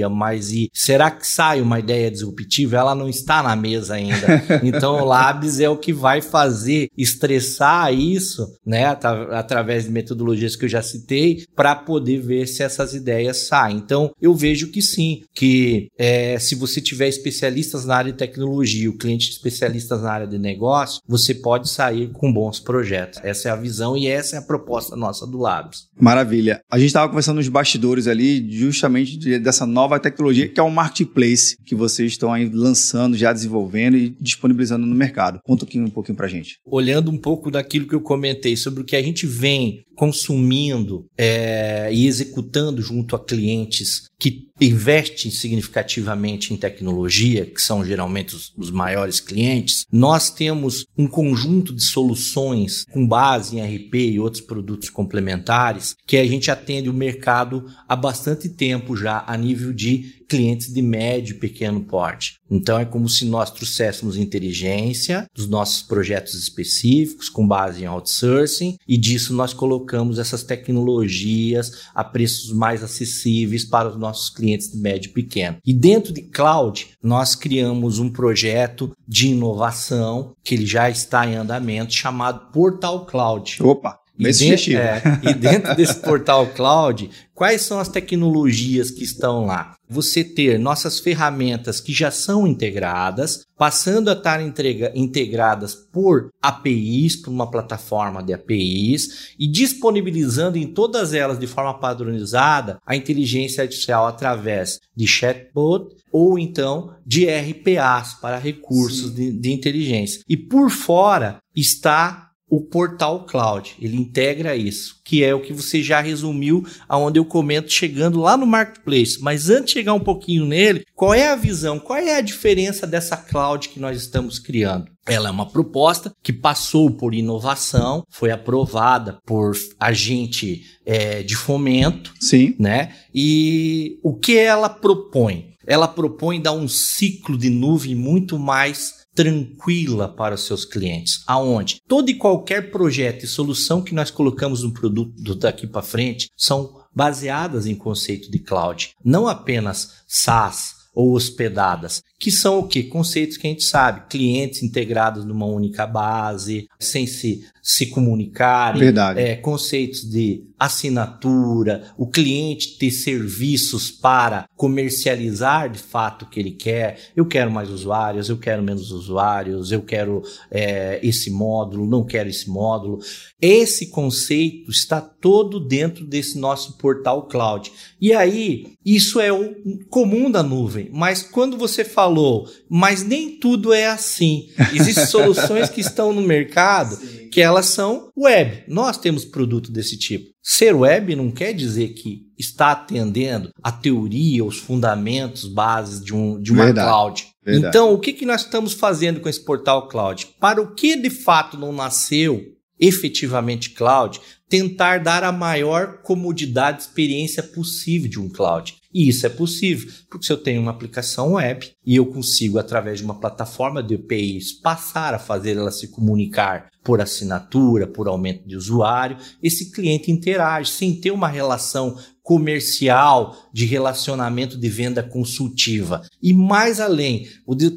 mas 0.10 0.52
e 0.52 0.70
será 0.74 1.12
que 1.12 1.28
sai 1.28 1.62
uma 1.62 1.80
ideia 1.80 2.12
disruptiva? 2.12 2.78
Ela 2.78 2.96
não 2.96 3.10
está 3.10 3.42
na 3.44 3.56
mesa 3.56 3.96
ainda. 3.96 4.28
Então 4.64 5.02
o 5.02 5.06
Labs 5.06 5.60
é 5.60 5.70
o 5.70 5.78
que 5.78 5.94
vai 5.94 6.22
fazer 6.22 6.90
estressar 6.98 7.94
isso, 7.94 8.46
né, 8.66 8.86
através 8.86 9.86
de 9.86 9.92
metodologias 9.92 10.56
que 10.56 10.66
eu 10.66 10.70
já 10.70 10.82
citei, 10.82 11.46
para 11.56 11.76
poder 11.76 12.20
ver 12.20 12.48
se 12.48 12.64
essas 12.64 12.94
ideias 12.94 13.08
ideias 13.08 13.48
saem. 13.48 13.78
Então, 13.78 14.12
eu 14.22 14.34
vejo 14.34 14.68
que 14.68 14.82
sim, 14.82 15.24
que 15.34 15.90
é, 15.98 16.38
se 16.40 16.56
você 16.56 16.82
tiver 16.82 17.08
especialistas 17.08 17.86
na 17.86 17.96
área 17.96 18.12
de 18.12 18.18
tecnologia, 18.18 18.90
o 18.90 18.98
cliente 18.98 19.30
especialistas 19.30 20.02
na 20.02 20.12
área 20.12 20.28
de 20.28 20.38
negócio, 20.38 21.02
você 21.08 21.34
pode 21.34 21.70
sair 21.70 22.10
com 22.12 22.32
bons 22.32 22.60
projetos. 22.60 23.20
Essa 23.24 23.50
é 23.50 23.52
a 23.52 23.56
visão 23.56 23.98
e 23.98 24.08
essa 24.08 24.36
é 24.36 24.40
a 24.40 24.42
proposta 24.42 24.96
nossa 24.96 25.26
do 25.26 25.38
Labs. 25.38 25.88
Maravilha. 26.00 26.62
A 26.70 26.78
gente 26.78 26.88
estava 26.88 27.08
conversando 27.08 27.38
nos 27.38 27.50
bastidores 27.50 28.08
ali, 28.08 28.50
justamente 28.52 29.17
de, 29.18 29.40
dessa 29.40 29.66
nova 29.66 30.00
tecnologia 30.00 30.48
que 30.48 30.60
é 30.60 30.64
o 30.64 30.70
marketplace 30.70 31.56
que 31.66 31.76
vocês 31.76 32.12
estão 32.12 32.32
aí 32.32 32.50
lançando, 32.50 33.18
já 33.18 33.34
desenvolvendo 33.34 33.98
e 33.98 34.16
disponibilizando 34.20 34.86
no 34.86 34.96
mercado. 34.96 35.40
Conta 35.44 35.64
um 35.64 35.68
pouquinho, 35.68 35.86
um 35.86 35.90
pouquinho 35.90 36.16
pra 36.16 36.28
gente. 36.28 36.58
Olhando 36.66 37.12
um 37.12 37.18
pouco 37.18 37.52
daquilo 37.52 37.88
que 37.88 37.96
eu 37.96 38.02
comentei 38.02 38.56
sobre 38.56 38.82
o 38.82 38.86
que 38.86 38.96
a 38.96 39.02
gente 39.02 39.26
vem 39.26 39.84
consumindo 39.96 41.06
é, 41.18 41.90
e 41.92 42.06
executando 42.06 42.82
junto 42.82 43.16
a 43.16 43.24
clientes 43.24 44.04
que 44.20 44.48
investem 44.60 45.30
significativamente 45.30 46.54
em 46.54 46.58
tecnologia, 46.58 47.46
que 47.46 47.62
são 47.62 47.86
geralmente 47.86 48.36
os, 48.36 48.52
os, 48.58 48.72
maiores 48.72 49.20
clientes, 49.20 49.86
nós 49.92 50.32
temos 50.32 50.86
um 50.98 51.08
conjunto 51.08 51.74
de 51.74 51.84
soluções 51.84 52.84
com 52.92 53.08
base 53.08 53.58
em 53.58 53.62
RP 53.62 53.96
e 53.96 54.20
outros 54.20 54.42
produtos 54.42 54.90
complementares 54.90 55.96
que 56.08 56.18
a 56.18 56.26
gente 56.26 56.50
atende 56.50 56.90
o 56.90 56.94
mercado 56.94 57.66
há 57.88 57.96
bastante 57.96 58.50
tempo 58.50 58.96
já 58.96 59.24
a 59.28 59.38
nível 59.38 59.72
de 59.72 60.18
clientes 60.28 60.74
de 60.74 60.82
médio 60.82 61.36
e 61.36 61.40
pequeno 61.40 61.82
porte. 61.82 62.40
Então 62.50 62.78
é 62.80 62.86
como 62.86 63.08
se 63.08 63.26
nós 63.26 63.50
trouxéssemos 63.50 64.18
inteligência 64.18 65.26
dos 65.34 65.48
nossos 65.48 65.82
projetos 65.82 66.34
específicos 66.34 67.30
com 67.30 67.48
base 67.48 67.84
em 67.84 67.86
outsourcing 67.86 68.78
e 68.88 68.98
disso 68.98 69.34
nós 69.34 69.54
colocamos 69.54 70.20
essas 70.20 70.44
tecnologias 70.44 71.88
a 71.94 72.04
preços 72.04 72.52
mais 72.52 72.84
acessíveis 72.84 73.64
para 73.64 73.90
os 73.90 73.98
nossos 74.08 74.30
clientes 74.30 74.72
de 74.72 74.78
médio 74.78 75.10
e 75.10 75.14
pequeno. 75.14 75.58
E 75.66 75.74
dentro 75.74 76.14
de 76.14 76.22
cloud, 76.22 76.90
nós 77.02 77.36
criamos 77.36 78.00
um 78.00 78.10
projeto 78.10 78.92
de 79.08 79.30
inovação 79.30 80.34
que 80.44 80.56
ele 80.56 80.66
já 80.66 80.90
está 80.90 81.26
em 81.28 81.36
andamento 81.36 81.94
chamado 81.94 82.52
Portal 82.52 83.06
Cloud. 83.06 83.62
Opa! 83.62 84.00
E 84.20 84.32
dentro, 84.32 84.76
é, 84.76 85.02
e 85.24 85.34
dentro 85.34 85.76
desse 85.76 85.96
portal 86.02 86.48
cloud, 86.48 87.10
quais 87.36 87.62
são 87.62 87.80
as 87.80 87.88
tecnologias 87.88 88.90
que 88.90 89.04
estão 89.04 89.46
lá? 89.46 89.76
Você 89.88 90.24
ter 90.24 90.58
nossas 90.58 91.00
ferramentas 91.00 91.80
que 91.80 91.94
já 91.94 92.10
são 92.10 92.48
integradas, 92.48 93.46
passando 93.56 94.10
a 94.10 94.14
estar 94.14 94.42
entrega, 94.42 94.92
integradas 94.96 95.76
por 95.76 96.30
APIs, 96.42 97.16
por 97.16 97.30
uma 97.30 97.50
plataforma 97.50 98.24
de 98.24 98.34
APIs, 98.34 99.36
e 99.40 99.48
disponibilizando 99.48 100.58
em 100.58 100.68
todas 100.68 101.14
elas 101.14 101.38
de 101.38 101.48
forma 101.48 101.80
padronizada 101.80 102.80
a 102.86 102.96
inteligência 102.96 103.62
artificial 103.62 104.08
através 104.08 104.80
de 104.96 105.06
chatbot 105.06 105.96
ou 106.12 106.40
então 106.40 106.96
de 107.06 107.28
RPAs 107.28 108.16
para 108.16 108.40
recursos 108.40 109.14
de, 109.14 109.32
de 109.32 109.52
inteligência. 109.52 110.22
E 110.28 110.36
por 110.36 110.70
fora 110.70 111.38
está 111.56 112.27
o 112.50 112.62
portal 112.62 113.26
cloud. 113.26 113.76
Ele 113.80 113.98
integra 113.98 114.56
isso, 114.56 115.02
que 115.04 115.24
é 115.24 115.36
o 115.36 115.42
que 115.42 115.54
você 115.54 115.84
já 115.84 116.00
resumiu, 116.00 116.66
aonde 116.88 117.20
eu 117.20 117.26
comento 117.26 117.72
chegando 117.72 118.20
lá 118.20 118.38
no 118.38 118.48
marketplace. 118.48 119.20
Mas 119.22 119.50
antes 119.50 119.68
de 119.68 119.72
chegar 119.74 119.94
um 119.94 120.00
pouquinho 120.00 120.46
nele, 120.46 120.86
qual 120.96 121.14
é 121.14 121.28
a 121.28 121.36
visão? 121.36 121.80
Qual 121.80 121.98
é 121.98 122.16
a 122.16 122.22
diferença 122.22 122.88
dessa 122.88 123.18
cloud 123.18 123.70
que 123.70 123.80
nós 123.80 123.98
estamos 123.98 124.40
criando? 124.40 124.88
Ela 125.06 125.30
é 125.30 125.32
uma 125.32 125.50
proposta 125.50 126.12
que 126.22 126.34
passou 126.34 126.92
por 126.92 127.14
inovação, 127.14 128.04
foi 128.10 128.30
aprovada 128.30 129.20
por 129.26 129.54
agente 129.80 130.64
é, 130.86 131.24
de 131.24 131.36
fomento, 131.36 132.14
sim, 132.20 132.56
né? 132.60 132.94
E 133.14 134.00
o 134.04 134.14
que 134.14 134.38
ela 134.38 134.68
propõe? 134.68 135.54
Ela 135.66 135.88
propõe 135.88 136.42
dar 136.42 136.54
um 136.54 136.68
ciclo 136.68 137.38
de 137.38 137.50
nuvem 137.50 137.94
muito 137.94 138.40
mais 138.40 138.97
tranquila 139.18 140.08
para 140.08 140.36
os 140.36 140.46
seus 140.46 140.64
clientes. 140.64 141.24
Aonde? 141.26 141.82
Todo 141.88 142.08
e 142.12 142.14
qualquer 142.14 142.70
projeto 142.70 143.26
e 143.26 143.28
solução 143.28 143.82
que 143.82 143.96
nós 143.96 144.12
colocamos 144.12 144.62
no 144.62 144.72
produto 144.72 145.34
daqui 145.34 145.66
para 145.66 145.82
frente 145.82 146.30
são 146.38 146.84
baseadas 146.94 147.66
em 147.66 147.74
conceito 147.74 148.30
de 148.30 148.38
cloud, 148.38 148.92
não 149.04 149.28
apenas 149.28 150.04
SaaS 150.08 150.76
ou 150.94 151.14
hospedadas, 151.14 152.04
que 152.20 152.32
são 152.32 152.60
o 152.60 152.68
que? 152.68 152.84
Conceitos 152.84 153.38
que 153.38 153.46
a 153.46 153.50
gente 153.50 153.64
sabe, 153.64 154.08
clientes 154.10 154.64
integrados 154.64 155.24
numa 155.24 155.46
única 155.46 155.86
base, 155.86 156.68
sem 156.80 157.06
se, 157.06 157.46
se 157.62 157.88
comunicarem, 157.88 158.80
Verdade. 158.80 159.20
É, 159.20 159.36
conceitos 159.36 160.02
de 160.10 160.44
assinatura, 160.60 161.94
o 161.96 162.08
cliente 162.08 162.80
ter 162.80 162.90
serviços 162.90 163.92
para 163.92 164.50
comercializar 164.56 165.70
de 165.70 165.78
fato 165.78 166.24
o 166.24 166.30
que 166.30 166.40
ele 166.40 166.52
quer. 166.52 166.98
Eu 167.16 167.28
quero 167.28 167.52
mais 167.52 167.70
usuários, 167.70 168.30
eu 168.30 168.38
quero 168.38 168.64
menos 168.64 168.92
usuários, 168.92 169.72
eu 169.72 169.84
quero 169.84 170.24
é, 170.50 171.00
esse 171.04 171.30
módulo, 171.30 171.86
não 171.86 172.04
quero 172.04 172.30
esse 172.30 172.50
módulo. 172.50 172.98
Esse 173.40 173.92
conceito 173.92 174.72
está 174.72 175.00
todo 175.00 175.60
dentro 175.60 176.04
desse 176.04 176.40
nosso 176.40 176.78
portal 176.80 177.28
cloud. 177.28 177.72
E 178.02 178.12
aí, 178.12 178.74
isso 178.84 179.20
é 179.20 179.32
o 179.32 179.56
comum 179.90 180.32
da 180.32 180.42
nuvem, 180.42 180.90
mas 180.92 181.22
quando 181.22 181.56
você 181.58 181.86
fala 181.86 182.07
falou, 182.08 182.48
mas 182.70 183.04
nem 183.04 183.38
tudo 183.38 183.74
é 183.74 183.88
assim. 183.88 184.48
Existem 184.74 185.06
soluções 185.08 185.70
que 185.70 185.82
estão 185.82 186.14
no 186.14 186.22
mercado 186.22 186.96
Sim. 186.96 187.30
que 187.30 187.42
elas 187.42 187.66
são 187.68 188.10
web. 188.18 188.64
Nós 188.68 188.98
temos 188.98 189.26
produto 189.26 189.72
desse 189.72 189.98
tipo. 189.98 190.30
Ser 190.42 190.74
web 190.74 191.16
não 191.16 191.30
quer 191.30 191.54
dizer 191.54 191.90
que 191.90 192.22
está 192.38 192.72
atendendo 192.72 193.50
a 193.62 193.72
teoria, 193.72 194.46
os 194.46 194.58
fundamentos, 194.58 195.46
bases 195.46 196.04
de, 196.04 196.16
um, 196.16 196.40
de 196.40 196.52
uma 196.52 196.66
Verdade. 196.66 196.88
cloud. 196.88 197.28
Verdade. 197.44 197.68
Então, 197.68 197.94
o 197.94 198.00
que, 198.00 198.14
que 198.14 198.26
nós 198.26 198.42
estamos 198.42 198.74
fazendo 198.74 199.20
com 199.20 199.28
esse 199.28 199.44
portal 199.44 199.88
cloud? 199.88 200.28
Para 200.40 200.62
o 200.62 200.74
que 200.74 200.96
de 200.96 201.10
fato 201.10 201.58
não 201.58 201.74
nasceu 201.74 202.57
efetivamente 202.80 203.72
cloud, 203.72 204.20
tentar 204.50 205.00
dar 205.00 205.24
a 205.24 205.32
maior 205.32 206.02
comodidade 206.02 206.78
e 206.78 206.82
experiência 206.86 207.44
possível 207.44 208.10
de 208.10 208.20
um 208.20 208.30
cloud. 208.30 208.76
E 208.94 209.10
isso 209.10 209.26
é 209.26 209.30
possível, 209.30 209.92
porque 210.10 210.26
se 210.26 210.32
eu 210.32 210.38
tenho 210.38 210.62
uma 210.62 210.72
aplicação 210.72 211.34
web 211.34 211.70
e 211.86 211.96
eu 211.96 212.06
consigo, 212.06 212.58
através 212.58 213.00
de 213.00 213.06
uma 213.06 213.20
plataforma 213.20 213.84
de 213.84 213.96
APIs, 213.96 214.54
passar 214.54 215.14
a 215.14 215.20
fazer 215.20 215.58
ela 215.58 215.72
se 215.72 215.90
comunicar 215.90 216.70
por 216.84 217.02
assinatura, 217.02 217.86
por 217.86 218.08
aumento 218.08 218.48
de 218.48 218.56
usuário, 218.56 219.18
esse 219.44 219.72
cliente 219.72 220.10
interage 220.10 220.72
sem 220.72 220.96
ter 220.96 221.12
uma 221.12 221.28
relação 221.28 221.98
comercial 222.28 223.38
de 223.54 223.66
relacionamento 223.66 224.58
de 224.58 224.68
venda 224.68 225.02
consultiva. 225.02 226.02
E 226.22 226.34
mais 226.34 226.82
além, 226.82 227.26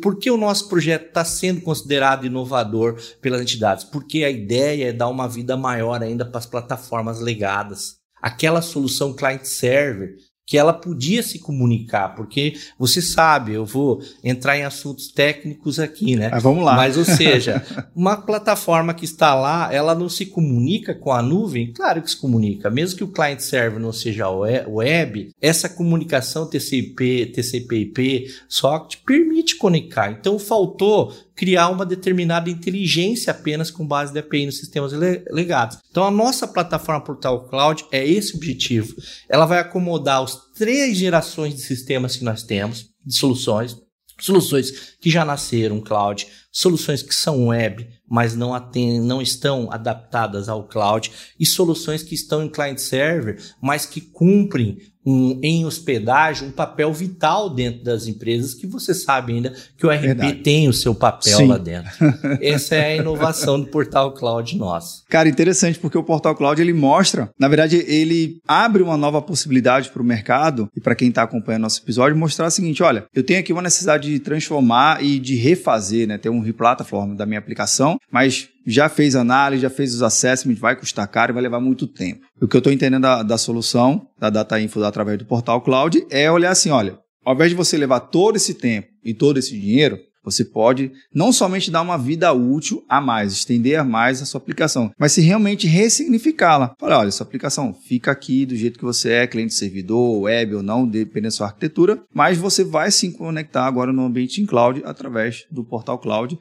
por 0.02 0.18
que 0.18 0.28
o 0.28 0.36
nosso 0.36 0.68
projeto 0.68 1.06
está 1.06 1.24
sendo 1.24 1.60
considerado 1.60 2.26
inovador 2.26 3.00
pelas 3.22 3.40
entidades? 3.40 3.84
Porque 3.84 4.24
a 4.24 4.30
ideia 4.30 4.88
é 4.88 4.92
dar 4.92 5.06
uma 5.06 5.28
vida 5.28 5.56
maior 5.56 6.02
ainda 6.02 6.24
para 6.24 6.38
as 6.40 6.46
plataformas 6.46 7.20
legadas. 7.20 7.94
Aquela 8.20 8.60
solução 8.60 9.14
client-server 9.14 10.16
que 10.50 10.58
ela 10.58 10.72
podia 10.72 11.22
se 11.22 11.38
comunicar, 11.38 12.16
porque 12.16 12.54
você 12.76 13.00
sabe, 13.00 13.52
eu 13.52 13.64
vou 13.64 14.02
entrar 14.22 14.58
em 14.58 14.64
assuntos 14.64 15.06
técnicos 15.06 15.78
aqui, 15.78 16.16
né? 16.16 16.28
Mas 16.28 16.42
vamos 16.42 16.64
lá. 16.64 16.74
Mas, 16.74 16.96
ou 16.96 17.04
seja, 17.06 17.64
uma 17.94 18.16
plataforma 18.16 18.92
que 18.92 19.04
está 19.04 19.32
lá, 19.32 19.72
ela 19.72 19.94
não 19.94 20.08
se 20.08 20.26
comunica 20.26 20.92
com 20.92 21.12
a 21.12 21.22
nuvem? 21.22 21.72
Claro 21.72 22.02
que 22.02 22.10
se 22.10 22.16
comunica. 22.16 22.68
Mesmo 22.68 22.98
que 22.98 23.04
o 23.04 23.12
client 23.12 23.38
server 23.38 23.78
não 23.78 23.92
seja 23.92 24.28
web, 24.28 25.30
essa 25.40 25.68
comunicação 25.68 26.50
TCP, 26.50 27.26
TCP/IP, 27.26 28.26
só 28.48 28.80
te 28.80 28.98
permite 28.98 29.54
conectar. 29.54 30.10
Então, 30.10 30.36
faltou 30.36 31.14
criar 31.40 31.70
uma 31.70 31.87
determinada 31.87 32.50
inteligência 32.50 33.31
apenas 33.31 33.70
com 33.70 33.87
base 33.87 34.12
de 34.12 34.18
API 34.18 34.44
nos 34.44 34.59
sistemas 34.59 34.92
legados. 34.92 35.79
Então, 35.90 36.05
a 36.05 36.11
nossa 36.11 36.46
plataforma 36.46 37.03
Portal 37.03 37.48
Cloud 37.48 37.87
é 37.90 38.07
esse 38.07 38.37
objetivo. 38.37 38.94
Ela 39.26 39.46
vai 39.46 39.59
acomodar 39.59 40.22
as 40.22 40.37
três 40.55 40.98
gerações 40.98 41.55
de 41.55 41.62
sistemas 41.62 42.14
que 42.14 42.24
nós 42.24 42.42
temos, 42.42 42.90
de 43.07 43.14
soluções, 43.14 43.74
soluções 44.20 44.70
que 45.00 45.09
já 45.09 45.24
nasceram 45.24 45.81
cloud, 45.81 46.26
soluções 46.50 47.02
que 47.02 47.14
são 47.14 47.48
web, 47.48 47.86
mas 48.08 48.34
não, 48.34 48.52
atendem, 48.52 49.00
não 49.00 49.22
estão 49.22 49.68
adaptadas 49.70 50.48
ao 50.48 50.66
cloud, 50.66 51.10
e 51.38 51.46
soluções 51.46 52.02
que 52.02 52.14
estão 52.14 52.42
em 52.42 52.48
client 52.48 52.78
server, 52.78 53.40
mas 53.60 53.86
que 53.86 54.00
cumprem 54.00 54.78
um, 55.04 55.38
em 55.42 55.64
hospedagem 55.64 56.48
um 56.48 56.50
papel 56.50 56.92
vital 56.92 57.48
dentro 57.48 57.82
das 57.82 58.06
empresas 58.06 58.54
que 58.54 58.66
você 58.66 58.92
sabe 58.92 59.32
ainda 59.32 59.54
que 59.76 59.86
o 59.86 59.90
RP 59.90 60.00
Verdade. 60.00 60.34
tem 60.42 60.68
o 60.68 60.72
seu 60.72 60.94
papel 60.94 61.38
Sim. 61.38 61.46
lá 61.46 61.56
dentro. 61.56 61.90
Essa 62.42 62.74
é 62.74 62.92
a 62.92 62.96
inovação 62.96 63.58
do 63.58 63.66
Portal 63.68 64.12
Cloud 64.12 64.56
nosso. 64.56 65.04
Cara, 65.08 65.28
interessante 65.28 65.78
porque 65.78 65.96
o 65.96 66.02
Portal 66.02 66.34
Cloud 66.34 66.60
ele 66.60 66.72
mostra, 66.72 67.30
na 67.38 67.48
verdade, 67.48 67.76
ele 67.86 68.40
abre 68.46 68.82
uma 68.82 68.96
nova 68.96 69.22
possibilidade 69.22 69.90
para 69.90 70.02
o 70.02 70.04
mercado 70.04 70.68
e 70.76 70.80
para 70.80 70.94
quem 70.94 71.08
está 71.08 71.22
acompanhando 71.22 71.62
nosso 71.62 71.80
episódio 71.80 72.16
mostrar 72.16 72.46
o 72.46 72.50
seguinte: 72.50 72.82
olha, 72.82 73.06
eu 73.14 73.22
tenho 73.22 73.40
aqui 73.40 73.52
uma 73.52 73.62
necessidade 73.62 74.10
de 74.10 74.18
transformar 74.18 75.02
e 75.02 75.18
de 75.18 75.34
refazer, 75.34 76.06
né, 76.06 76.18
ter 76.18 76.28
um 76.28 76.39
replatform 76.40 77.14
da 77.14 77.26
minha 77.26 77.38
aplicação, 77.38 77.98
mas 78.11 78.48
já 78.66 78.88
fez 78.88 79.16
análise, 79.16 79.62
já 79.62 79.70
fez 79.70 79.94
os 79.94 80.03
assessments, 80.03 80.61
vai 80.61 80.76
custar 80.76 81.07
caro 81.09 81.33
e 81.33 81.35
vai 81.35 81.42
levar 81.42 81.61
muito 81.61 81.87
tempo. 81.87 82.20
O 82.40 82.46
que 82.46 82.57
eu 82.57 82.61
estou 82.61 82.72
entendendo 82.72 83.03
da, 83.03 83.22
da, 83.22 83.38
solução 83.38 84.07
da 84.18 84.31
Data 84.31 84.61
Info 84.61 84.83
através 84.83 85.18
do 85.18 85.24
portal 85.24 85.61
cloud 85.61 86.07
é 86.11 86.31
olhar 86.31 86.50
assim, 86.50 86.70
olha, 86.70 86.98
ao 87.24 87.35
invés 87.35 87.50
de 87.50 87.57
você 87.57 87.76
levar 87.76 88.00
todo 88.00 88.37
esse 88.37 88.55
tempo 88.55 88.88
e 89.05 89.14
todo 89.14 89.38
esse 89.38 89.59
dinheiro, 89.59 89.98
você 90.22 90.44
pode 90.44 90.92
não 91.14 91.33
somente 91.33 91.70
dar 91.70 91.83
uma 91.83 91.96
vida 91.96 92.33
útil 92.33 92.85
a 92.88 93.00
mais, 93.00 93.33
estender 93.33 93.83
mais 93.85 94.20
a 94.22 94.26
sua 94.26 94.38
aplicação, 94.38 94.90
mas 94.98 95.12
se 95.12 95.20
realmente 95.20 95.66
ressignificá-la. 95.66 96.74
Olha, 96.80 96.98
olha, 96.98 97.09
essa 97.09 97.22
aplicação 97.22 97.74
fica 97.74 98.11
aqui 98.11 98.44
do 98.44 98.56
jeito 98.56 98.78
que 98.78 98.85
você 98.85 99.11
é, 99.12 99.26
cliente 99.26 99.54
servidor, 99.54 100.22
web 100.22 100.56
ou 100.56 100.62
não, 100.62 100.87
dependendo 100.87 101.28
da 101.28 101.30
sua 101.30 101.46
arquitetura, 101.46 102.02
mas 102.12 102.38
você 102.38 102.64
vai 102.64 102.90
se 102.90 103.11
conectar 103.12 103.66
agora 103.66 103.92
no 103.92 104.04
ambiente 104.04 104.40
em 104.40 104.46
cloud 104.46 104.83
através 104.85 105.46
do 105.50 105.64
portal 105.64 105.98
cloud, 105.98 106.38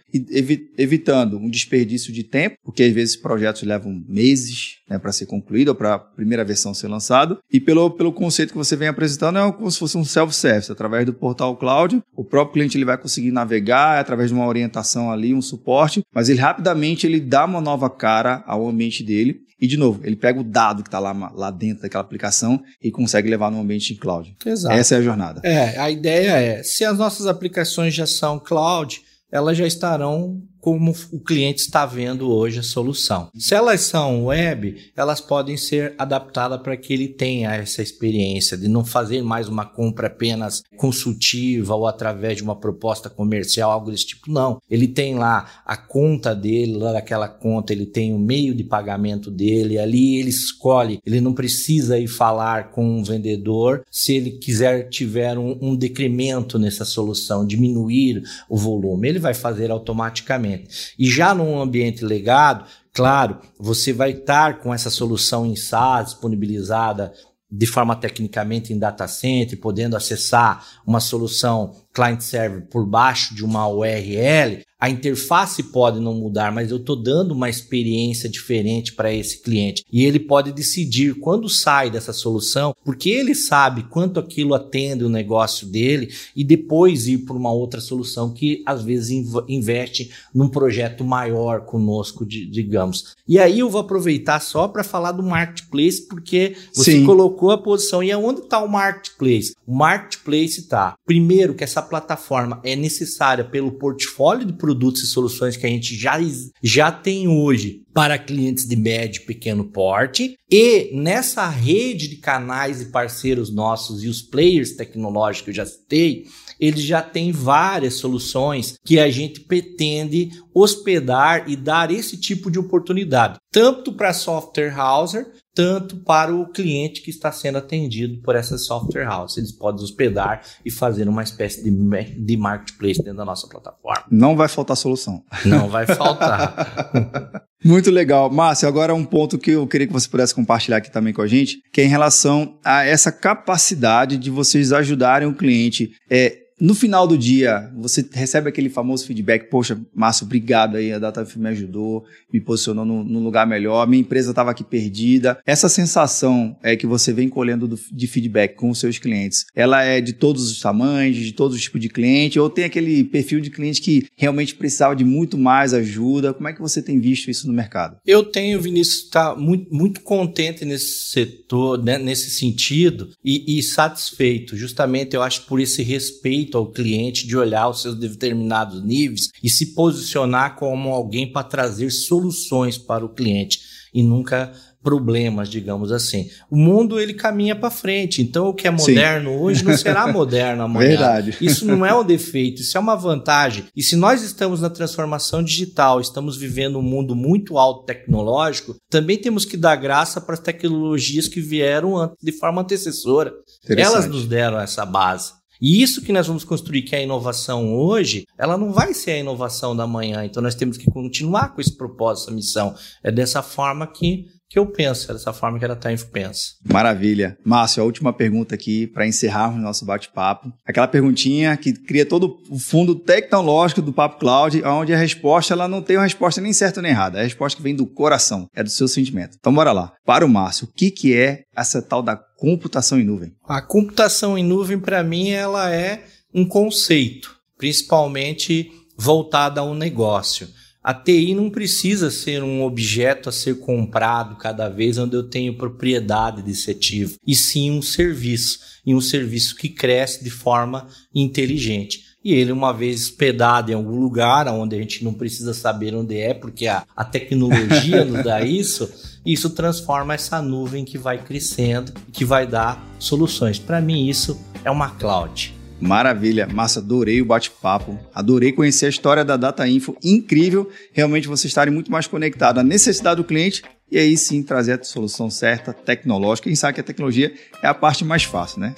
evitando 0.77 1.37
um 1.37 1.49
desperdício 1.49 2.11
de 2.13 2.23
tempo, 2.23 2.57
porque 2.63 2.83
às 2.83 2.93
vezes 2.93 3.15
projetos 3.15 3.63
levam 3.63 4.03
meses 4.07 4.79
né, 4.89 4.97
para 4.97 5.11
ser 5.11 5.25
concluído 5.25 5.69
ou 5.69 5.75
para 5.75 5.95
a 5.95 5.99
primeira 5.99 6.43
versão 6.43 6.73
ser 6.73 6.87
lançado, 6.87 7.39
e 7.51 7.59
pelo, 7.59 7.91
pelo 7.91 8.11
conceito 8.11 8.51
que 8.51 8.57
você 8.57 8.75
vem 8.75 8.87
apresentando, 8.87 9.37
é 9.37 9.51
como 9.51 9.69
se 9.69 9.79
fosse 9.79 9.97
um 9.97 10.05
self-service, 10.05 10.71
através 10.71 11.05
do 11.05 11.13
portal 11.13 11.55
cloud, 11.55 12.01
o 12.15 12.23
próprio 12.23 12.53
cliente 12.53 12.77
ele 12.77 12.85
vai 12.85 12.97
conseguir 12.97 13.31
navegar 13.31 13.68
chegar 13.69 13.99
através 13.99 14.29
de 14.29 14.35
uma 14.35 14.47
orientação 14.47 15.11
ali, 15.11 15.33
um 15.33 15.41
suporte, 15.41 16.03
mas 16.13 16.27
ele 16.27 16.39
rapidamente 16.39 17.05
ele 17.05 17.19
dá 17.19 17.45
uma 17.45 17.61
nova 17.61 17.89
cara 17.89 18.43
ao 18.47 18.67
ambiente 18.67 19.03
dele 19.03 19.41
e, 19.61 19.67
de 19.67 19.77
novo, 19.77 19.99
ele 20.03 20.15
pega 20.15 20.39
o 20.39 20.43
dado 20.43 20.81
que 20.81 20.87
está 20.87 20.99
lá, 20.99 21.11
lá 21.33 21.51
dentro 21.51 21.83
daquela 21.83 22.03
aplicação 22.03 22.61
e 22.81 22.89
consegue 22.89 23.29
levar 23.29 23.51
no 23.51 23.59
ambiente 23.59 23.93
em 23.93 23.97
cloud. 23.97 24.35
Exato. 24.45 24.75
Essa 24.75 24.95
é 24.95 24.97
a 24.97 25.01
jornada. 25.01 25.41
É, 25.43 25.77
a 25.77 25.91
ideia 25.91 26.31
é, 26.31 26.63
se 26.63 26.83
as 26.83 26.97
nossas 26.97 27.27
aplicações 27.27 27.93
já 27.93 28.07
são 28.07 28.39
cloud, 28.39 29.01
elas 29.31 29.57
já 29.57 29.67
estarão 29.67 30.41
como 30.59 30.93
o 31.11 31.19
cliente 31.19 31.61
está 31.61 31.85
vendo 31.85 32.31
hoje 32.31 32.59
a 32.59 32.63
solução. 32.63 33.29
Se 33.35 33.55
elas 33.55 33.81
são 33.81 34.25
web, 34.25 34.91
elas 34.95 35.21
podem 35.21 35.57
ser 35.57 35.93
adaptadas 35.97 36.61
para 36.61 36.77
que 36.77 36.93
ele 36.93 37.07
tenha 37.07 37.53
essa 37.55 37.81
experiência 37.81 38.57
de 38.57 38.67
não 38.67 38.83
fazer 38.83 39.21
mais 39.21 39.47
uma 39.47 39.65
compra 39.65 40.07
apenas 40.07 40.61
consultiva 40.77 41.75
ou 41.75 41.87
através 41.87 42.37
de 42.37 42.43
uma 42.43 42.55
proposta 42.55 43.09
comercial, 43.09 43.71
algo 43.71 43.91
desse 43.91 44.07
tipo. 44.07 44.31
Não. 44.31 44.61
Ele 44.69 44.87
tem 44.87 45.15
lá 45.15 45.61
a 45.65 45.77
conta 45.77 46.35
dele, 46.35 46.77
lá 46.77 46.93
daquela 46.93 47.27
conta, 47.27 47.73
ele 47.73 47.85
tem 47.85 48.13
o 48.13 48.19
meio 48.19 48.53
de 48.53 48.63
pagamento 48.63 49.31
dele, 49.31 49.77
ali 49.77 50.19
ele 50.19 50.29
escolhe, 50.29 50.99
ele 51.05 51.21
não 51.21 51.33
precisa 51.33 51.99
ir 51.99 52.07
falar 52.07 52.71
com 52.71 52.85
um 52.85 53.03
vendedor 53.03 53.83
se 53.91 54.15
ele 54.15 54.31
quiser 54.31 54.89
tiver 54.89 55.37
um, 55.37 55.57
um 55.61 55.75
decremento 55.75 56.57
nessa 56.57 56.85
solução, 56.85 57.45
diminuir 57.45 58.23
o 58.49 58.57
volume, 58.57 59.07
ele 59.07 59.19
vai 59.19 59.33
fazer 59.33 59.71
automaticamente. 59.71 60.48
E 60.97 61.09
já 61.09 61.33
num 61.33 61.61
ambiente 61.61 62.03
legado, 62.03 62.65
claro, 62.93 63.39
você 63.57 63.93
vai 63.93 64.11
estar 64.11 64.59
com 64.59 64.73
essa 64.73 64.89
solução 64.89 65.45
em 65.45 65.55
SaaS 65.55 66.11
disponibilizada 66.11 67.13
de 67.51 67.65
forma 67.65 67.95
tecnicamente 67.95 68.71
em 68.71 68.77
data 68.77 69.07
center, 69.07 69.59
podendo 69.59 69.97
acessar 69.97 70.63
uma 70.85 70.99
solução 70.99 71.75
client 71.99 72.21
server 72.21 72.61
por 72.61 72.85
baixo 72.85 73.35
de 73.35 73.43
uma 73.43 73.67
URL, 73.67 74.63
a 74.79 74.89
interface 74.89 75.61
pode 75.61 75.99
não 75.99 76.13
mudar, 76.13 76.53
mas 76.53 76.71
eu 76.71 76.77
estou 76.77 76.95
dando 76.95 77.33
uma 77.33 77.49
experiência 77.49 78.29
diferente 78.29 78.93
para 78.93 79.13
esse 79.13 79.41
cliente. 79.41 79.83
E 79.91 80.05
ele 80.05 80.19
pode 80.19 80.53
decidir 80.53 81.15
quando 81.15 81.49
sai 81.49 81.89
dessa 81.89 82.13
solução, 82.13 82.73
porque 82.85 83.09
ele 83.09 83.35
sabe 83.35 83.83
quanto 83.83 84.21
aquilo 84.21 84.53
atende 84.53 85.03
o 85.03 85.09
negócio 85.09 85.67
dele 85.67 86.13
e 86.33 86.45
depois 86.45 87.07
ir 87.07 87.19
para 87.19 87.35
uma 87.35 87.51
outra 87.51 87.81
solução 87.81 88.31
que 88.31 88.63
às 88.65 88.81
vezes 88.81 89.09
investe 89.49 90.11
num 90.33 90.47
projeto 90.47 91.03
maior 91.03 91.65
conosco, 91.65 92.25
digamos. 92.25 93.17
E 93.27 93.37
aí 93.37 93.59
eu 93.59 93.69
vou 93.69 93.81
aproveitar 93.81 94.39
só 94.39 94.65
para 94.69 94.83
falar 94.83 95.11
do 95.11 95.21
marketplace, 95.21 96.07
porque 96.07 96.55
você 96.73 96.93
Sim. 96.93 97.05
colocou 97.05 97.51
a 97.51 97.57
posição. 97.57 98.01
E 98.01 98.13
aonde 98.13 98.41
está 98.41 98.63
o 98.63 98.69
marketplace? 98.69 99.53
O 99.67 99.75
marketplace 99.75 100.61
está, 100.61 100.95
primeiro, 101.05 101.53
que 101.53 101.65
essa 101.65 101.81
plataforma 101.89 102.61
é 102.63 102.75
necessária 102.75 103.43
pelo 103.43 103.73
portfólio 103.73 104.45
de 104.45 104.53
produtos 104.53 105.03
e 105.03 105.07
soluções 105.07 105.57
que 105.57 105.65
a 105.65 105.69
gente 105.69 105.95
já, 105.95 106.17
já 106.61 106.91
tem 106.91 107.27
hoje 107.27 107.83
para 107.93 108.17
clientes 108.17 108.65
de 108.65 108.75
médio 108.75 109.21
e 109.21 109.25
pequeno 109.25 109.65
porte. 109.65 110.37
E 110.49 110.91
nessa 110.93 111.47
rede 111.49 112.07
de 112.07 112.17
canais 112.17 112.81
e 112.81 112.85
parceiros 112.85 113.53
nossos 113.53 114.03
e 114.03 114.07
os 114.07 114.21
players 114.21 114.73
tecnológicos 114.73 115.43
que 115.43 115.49
eu 115.49 115.55
já 115.55 115.65
citei, 115.65 116.25
eles 116.59 116.83
já 116.83 117.01
têm 117.01 117.31
várias 117.31 117.95
soluções 117.95 118.75
que 118.85 118.99
a 118.99 119.09
gente 119.09 119.39
pretende 119.41 120.29
hospedar 120.53 121.49
e 121.49 121.55
dar 121.55 121.89
esse 121.89 122.17
tipo 122.17 122.51
de 122.51 122.59
oportunidade, 122.59 123.39
tanto 123.51 123.93
para 123.93 124.13
software 124.13 124.77
houser, 124.77 125.31
tanto 125.59 125.97
para 125.97 126.33
o 126.33 126.45
cliente 126.45 127.01
que 127.01 127.09
está 127.09 127.33
sendo 127.33 127.57
atendido 127.57 128.21
por 128.21 128.33
essa 128.33 128.57
software 128.57 129.03
house. 129.03 129.35
Eles 129.35 129.51
podem 129.51 129.83
hospedar 129.83 130.41
e 130.63 130.71
fazer 130.71 131.09
uma 131.09 131.21
espécie 131.21 131.61
de, 131.61 131.69
de 131.69 132.37
marketplace 132.37 133.03
dentro 133.03 133.17
da 133.17 133.25
nossa 133.25 133.45
plataforma. 133.45 134.05
Não 134.09 134.37
vai 134.37 134.47
faltar 134.47 134.77
solução. 134.77 135.21
Não 135.43 135.67
vai 135.67 135.85
faltar. 135.85 137.43
Muito 137.61 137.91
legal. 137.91 138.31
Márcio, 138.31 138.69
agora 138.69 138.95
um 138.95 139.03
ponto 139.03 139.37
que 139.37 139.51
eu 139.51 139.67
queria 139.67 139.85
que 139.85 139.91
você 139.91 140.07
pudesse 140.07 140.33
compartilhar 140.33 140.77
aqui 140.77 140.89
também 140.89 141.11
com 141.11 141.21
a 141.21 141.27
gente, 141.27 141.61
que 141.73 141.81
é 141.81 141.83
em 141.83 141.89
relação 141.89 142.57
a 142.63 142.85
essa 142.85 143.11
capacidade 143.11 144.17
de 144.17 144.29
vocês 144.29 144.71
ajudarem 144.71 145.27
o 145.27 145.35
cliente. 145.35 145.91
É, 146.09 146.37
no 146.59 146.75
final 146.75 147.07
do 147.07 147.17
dia, 147.17 147.71
você 147.75 148.05
recebe 148.11 148.49
aquele 148.49 148.69
famoso 148.69 149.05
feedback, 149.05 149.49
poxa, 149.49 149.79
Márcio, 149.95 150.25
obrigado 150.25 150.75
aí, 150.75 150.91
a 150.91 150.99
DataF 150.99 151.39
me 151.39 151.49
ajudou, 151.49 152.05
me 152.31 152.41
posicionou 152.41 152.85
num, 152.85 153.03
num 153.03 153.23
lugar 153.23 153.47
melhor, 153.47 153.87
minha 153.87 154.01
empresa 154.01 154.31
estava 154.31 154.51
aqui 154.51 154.63
perdida. 154.63 155.39
Essa 155.45 155.69
sensação 155.69 156.57
é 156.61 156.75
que 156.75 156.85
você 156.85 157.13
vem 157.13 157.29
colhendo 157.29 157.67
do, 157.67 157.79
de 157.91 158.07
feedback 158.07 158.55
com 158.55 158.69
os 158.69 158.79
seus 158.79 158.97
clientes, 158.97 159.45
ela 159.55 159.83
é 159.83 160.01
de 160.01 160.13
todos 160.13 160.51
os 160.51 160.59
tamanhos, 160.59 161.17
de 161.17 161.31
todos 161.31 161.55
os 161.55 161.61
tipos 161.61 161.79
de 161.79 161.89
cliente, 161.89 162.39
ou 162.39 162.49
tem 162.49 162.65
aquele 162.65 163.03
perfil 163.03 163.39
de 163.39 163.49
cliente 163.49 163.81
que 163.81 164.07
realmente 164.17 164.55
precisava 164.55 164.95
de 164.95 165.05
muito 165.05 165.37
mais 165.37 165.73
ajuda? 165.73 166.33
Como 166.33 166.47
é 166.47 166.53
que 166.53 166.61
você 166.61 166.81
tem 166.81 166.99
visto 166.99 167.31
isso 167.31 167.47
no 167.47 167.53
mercado? 167.53 167.97
Eu 168.05 168.23
tenho, 168.23 168.61
Vinícius, 168.61 169.05
estar 169.05 169.33
tá 169.33 169.39
muito, 169.39 169.73
muito 169.73 170.01
contente 170.01 170.65
nesse 170.65 171.09
setor, 171.09 171.81
né, 171.81 171.97
nesse 171.97 172.29
sentido, 172.29 173.09
e, 173.23 173.57
e 173.57 173.63
satisfeito, 173.63 174.57
justamente 174.57 175.15
eu 175.15 175.21
acho 175.21 175.45
por 175.45 175.59
esse 175.59 175.81
respeito 175.83 176.48
respeito 176.49 176.57
ao 176.57 176.71
cliente, 176.71 177.27
de 177.27 177.37
olhar 177.37 177.69
os 177.69 177.81
seus 177.81 177.95
determinados 177.95 178.83
níveis 178.83 179.29
e 179.43 179.49
se 179.49 179.73
posicionar 179.73 180.55
como 180.55 180.89
alguém 180.89 181.31
para 181.31 181.43
trazer 181.43 181.91
soluções 181.91 182.77
para 182.77 183.05
o 183.05 183.09
cliente 183.09 183.59
e 183.93 184.03
nunca 184.03 184.51
problemas, 184.81 185.49
digamos 185.49 185.91
assim. 185.91 186.29
O 186.49 186.55
mundo 186.55 186.99
ele 186.99 187.13
caminha 187.13 187.53
para 187.53 187.69
frente, 187.69 188.21
então 188.21 188.47
o 188.47 188.53
que 188.53 188.65
é 188.65 188.71
moderno 188.71 189.31
Sim. 189.31 189.37
hoje 189.37 189.65
não 189.65 189.77
será 189.77 190.07
moderno 190.11 190.63
amanhã. 190.63 190.89
Verdade. 190.89 191.37
Isso 191.41 191.65
não 191.65 191.85
é 191.85 191.93
um 191.93 192.03
defeito, 192.03 192.61
isso 192.61 192.77
é 192.77 192.79
uma 192.79 192.95
vantagem. 192.95 193.65
E 193.75 193.83
se 193.83 193.97
nós 193.97 194.23
estamos 194.23 194.61
na 194.61 194.69
transformação 194.69 195.43
digital, 195.43 195.99
estamos 195.99 196.37
vivendo 196.37 196.79
um 196.79 196.81
mundo 196.81 197.13
muito 197.13 197.57
alto 197.57 197.85
tecnológico, 197.85 198.75
também 198.89 199.17
temos 199.17 199.43
que 199.43 199.57
dar 199.57 199.75
graça 199.75 200.21
para 200.21 200.35
as 200.35 200.39
tecnologias 200.39 201.27
que 201.27 201.41
vieram 201.41 202.13
de 202.23 202.31
forma 202.31 202.61
antecessora. 202.61 203.33
Elas 203.67 204.07
nos 204.07 204.25
deram 204.25 204.59
essa 204.61 204.85
base. 204.85 205.38
E 205.61 205.81
isso 205.81 206.01
que 206.01 206.13
nós 206.13 206.27
vamos 206.27 206.43
construir, 206.43 206.83
que 206.83 206.95
é 206.95 206.99
a 206.99 207.03
inovação 207.03 207.75
hoje, 207.75 208.25
ela 208.37 208.57
não 208.57 208.71
vai 208.71 208.93
ser 208.93 209.11
a 209.11 209.17
inovação 209.17 209.75
da 209.75 209.85
manhã. 209.85 210.23
Então 210.23 210.41
nós 210.41 210.55
temos 210.55 210.77
que 210.77 210.89
continuar 210.89 211.53
com 211.53 211.59
esse 211.59 211.75
propósito, 211.75 212.27
essa 212.27 212.35
missão. 212.35 212.75
É 213.03 213.11
dessa 213.11 213.41
forma 213.41 213.85
que 213.85 214.27
que 214.49 214.57
eu 214.57 214.65
penso, 214.65 215.11
é 215.11 215.13
dessa 215.13 215.31
forma 215.31 215.59
que 215.59 215.65
a 215.65 215.75
Time 215.75 215.97
pensa. 216.11 216.53
Maravilha. 216.67 217.37
Márcio, 217.45 217.83
a 217.83 217.85
última 217.85 218.11
pergunta 218.11 218.55
aqui 218.55 218.87
para 218.87 219.05
encerrarmos 219.05 219.61
nosso 219.61 219.85
bate-papo. 219.85 220.51
Aquela 220.65 220.87
perguntinha 220.87 221.55
que 221.55 221.71
cria 221.71 222.05
todo 222.05 222.39
o 222.49 222.57
fundo 222.57 222.95
tecnológico 222.95 223.81
do 223.81 223.93
Papo 223.93 224.19
Cloud, 224.19 224.63
onde 224.63 224.91
a 224.91 224.97
resposta 224.97 225.53
ela 225.53 225.67
não 225.67 225.83
tem 225.83 225.97
uma 225.97 226.03
resposta 226.03 226.41
nem 226.41 226.51
certa 226.51 226.81
nem 226.81 226.91
errada. 226.91 227.19
É 227.19 227.21
a 227.21 227.25
resposta 227.25 227.57
que 227.57 227.63
vem 227.63 227.75
do 227.75 227.85
coração, 227.85 228.47
é 228.55 228.63
do 228.63 228.69
seu 228.71 228.87
sentimento. 228.87 229.37
Então 229.39 229.53
bora 229.53 229.71
lá. 229.71 229.93
Para 230.03 230.25
o 230.25 230.29
Márcio, 230.29 230.67
o 230.67 230.73
que, 230.73 230.89
que 230.89 231.15
é 231.15 231.43
essa 231.55 231.79
tal 231.79 232.01
da 232.01 232.15
computação 232.15 232.99
em 232.99 233.03
nuvem? 233.03 233.33
A 233.47 233.61
computação 233.61 234.35
em 234.35 234.43
nuvem, 234.43 234.79
para 234.79 235.03
mim, 235.03 235.29
ela 235.29 235.71
é 235.71 236.05
um 236.33 236.43
conceito, 236.43 237.35
principalmente 237.55 238.71
voltada 238.97 239.61
a 239.61 239.63
um 239.63 239.75
negócio. 239.75 240.47
A 240.81 240.93
TI 240.93 241.35
não 241.35 241.49
precisa 241.49 242.09
ser 242.09 242.41
um 242.41 242.63
objeto 242.63 243.27
a 243.27 243.31
ser 243.31 243.59
comprado 243.59 244.37
cada 244.37 244.69
vez 244.69 244.97
onde 244.97 245.15
eu 245.15 245.23
tenho 245.23 245.57
propriedade 245.57 246.41
desse 246.41 246.71
ativo, 246.71 247.15
e 247.25 247.35
sim 247.35 247.69
um 247.69 247.81
serviço, 247.81 248.59
e 248.85 248.95
um 248.95 249.01
serviço 249.01 249.55
que 249.55 249.67
cresce 249.67 250.23
de 250.23 250.29
forma 250.29 250.87
inteligente. 251.13 252.07
E 252.23 252.33
ele, 252.33 252.51
uma 252.51 252.73
vez 252.73 253.03
hospedado 253.03 253.71
em 253.71 253.75
algum 253.75 253.99
lugar 253.99 254.47
onde 254.47 254.75
a 254.75 254.79
gente 254.79 255.03
não 255.03 255.13
precisa 255.13 255.53
saber 255.53 255.95
onde 255.95 256.17
é, 256.17 256.33
porque 256.33 256.67
a, 256.67 256.85
a 256.95 257.03
tecnologia 257.03 258.03
nos 258.05 258.23
dá 258.23 258.41
isso, 258.43 258.89
isso 259.25 259.49
transforma 259.49 260.13
essa 260.13 260.41
nuvem 260.41 260.85
que 260.85 260.97
vai 260.97 261.21
crescendo, 261.23 261.93
que 262.11 262.23
vai 262.23 262.47
dar 262.47 262.85
soluções. 262.99 263.59
Para 263.59 263.81
mim, 263.81 264.07
isso 264.07 264.39
é 264.63 264.71
uma 264.71 264.89
cloud. 264.91 265.58
Maravilha, 265.81 266.45
massa, 266.45 266.79
adorei 266.79 267.21
o 267.21 267.25
bate-papo, 267.25 267.97
adorei 268.13 268.51
conhecer 268.51 268.87
a 268.87 268.89
história 268.89 269.23
da 269.23 269.37
Data 269.37 269.67
Info, 269.67 269.95
incrível 270.03 270.69
realmente 270.91 271.27
vocês 271.27 271.45
estarem 271.45 271.73
muito 271.73 271.91
mais 271.91 272.05
conectados 272.05 272.59
à 272.59 272.63
necessidade 272.63 273.17
do 273.17 273.23
cliente 273.23 273.63
e 273.91 273.97
aí 273.97 274.15
sim 274.17 274.43
trazer 274.43 274.79
a 274.79 274.83
solução 274.83 275.29
certa, 275.29 275.73
tecnológica. 275.73 276.49
Quem 276.49 276.55
sabe 276.55 276.75
que 276.75 276.81
a 276.81 276.83
tecnologia 276.83 277.33
é 277.61 277.67
a 277.67 277.73
parte 277.73 278.05
mais 278.05 278.23
fácil, 278.23 278.59
né? 278.59 278.75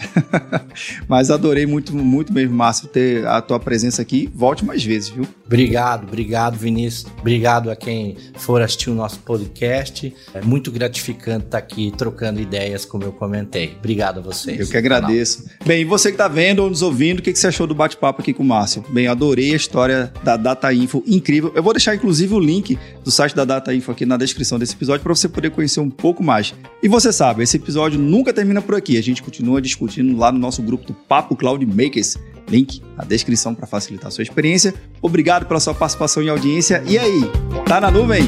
Mas 1.07 1.29
adorei 1.29 1.65
muito, 1.65 1.95
muito 1.95 2.31
mesmo, 2.31 2.55
Márcio, 2.55 2.87
ter 2.87 3.25
a 3.27 3.41
tua 3.41 3.59
presença 3.59 4.01
aqui. 4.01 4.29
Volte 4.33 4.63
mais 4.63 4.83
vezes, 4.83 5.09
viu? 5.09 5.27
Obrigado, 5.45 6.07
obrigado, 6.07 6.57
Vinícius. 6.57 7.11
Obrigado 7.19 7.69
a 7.69 7.75
quem 7.75 8.15
for 8.35 8.61
assistir 8.61 8.89
o 8.89 8.95
nosso 8.95 9.19
podcast. 9.19 10.13
É 10.33 10.41
muito 10.41 10.71
gratificante 10.71 11.45
estar 11.45 11.57
aqui 11.57 11.91
trocando 11.97 12.39
ideias, 12.39 12.85
como 12.85 13.03
eu 13.03 13.11
comentei. 13.11 13.75
Obrigado 13.77 14.19
a 14.19 14.21
vocês. 14.21 14.59
Eu 14.59 14.67
que 14.67 14.77
agradeço. 14.77 15.45
Bem, 15.65 15.81
e 15.81 15.85
você 15.85 16.09
que 16.09 16.15
está 16.15 16.27
vendo 16.27 16.59
ou 16.59 16.69
nos 16.69 16.81
ouvindo, 16.81 17.19
o 17.19 17.21
que, 17.21 17.33
que 17.33 17.39
você 17.39 17.47
achou 17.47 17.67
do 17.67 17.75
bate-papo 17.75 18.21
aqui 18.21 18.33
com 18.33 18.43
o 18.43 18.45
Márcio? 18.45 18.83
Bem, 18.89 19.07
adorei 19.07 19.51
a 19.51 19.55
história 19.57 20.13
da 20.23 20.37
Data 20.37 20.73
Info, 20.73 21.03
incrível. 21.05 21.51
Eu 21.53 21.61
vou 21.61 21.73
deixar, 21.73 21.95
inclusive, 21.95 22.33
o 22.33 22.39
link 22.39 22.79
do 23.03 23.11
site 23.11 23.35
da 23.35 23.43
Data 23.43 23.73
Info 23.73 23.91
aqui 23.91 24.05
na 24.05 24.15
descrição 24.15 24.57
desse 24.57 24.73
episódio 24.73 25.00
episódio 25.01 25.03
para 25.03 25.15
você 25.15 25.27
poder 25.27 25.51
conhecer 25.51 25.79
um 25.79 25.89
pouco 25.89 26.23
mais. 26.23 26.53
E 26.81 26.87
você 26.87 27.11
sabe, 27.11 27.43
esse 27.43 27.57
episódio 27.57 27.99
nunca 27.99 28.31
termina 28.31 28.61
por 28.61 28.75
aqui. 28.75 28.97
A 28.97 29.03
gente 29.03 29.21
continua 29.21 29.61
discutindo 29.61 30.17
lá 30.17 30.31
no 30.31 30.39
nosso 30.39 30.61
grupo 30.61 30.85
do 30.85 30.93
Papo 30.93 31.35
Cloud 31.35 31.65
Makers. 31.65 32.17
Link 32.47 32.81
na 32.97 33.03
descrição 33.03 33.55
para 33.55 33.67
facilitar 33.67 34.07
a 34.07 34.11
sua 34.11 34.23
experiência. 34.23 34.73
Obrigado 35.01 35.45
pela 35.45 35.59
sua 35.59 35.73
participação 35.73 36.21
e 36.21 36.29
audiência. 36.29 36.83
E 36.87 36.97
aí, 36.97 37.21
tá 37.65 37.81
na 37.81 37.89
nuvem? 37.89 38.23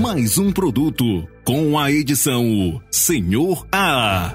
Mais 0.00 0.38
um 0.38 0.52
produto 0.52 1.26
com 1.44 1.78
a 1.78 1.90
edição 1.90 2.80
Senhor 2.90 3.66
A. 3.72 4.34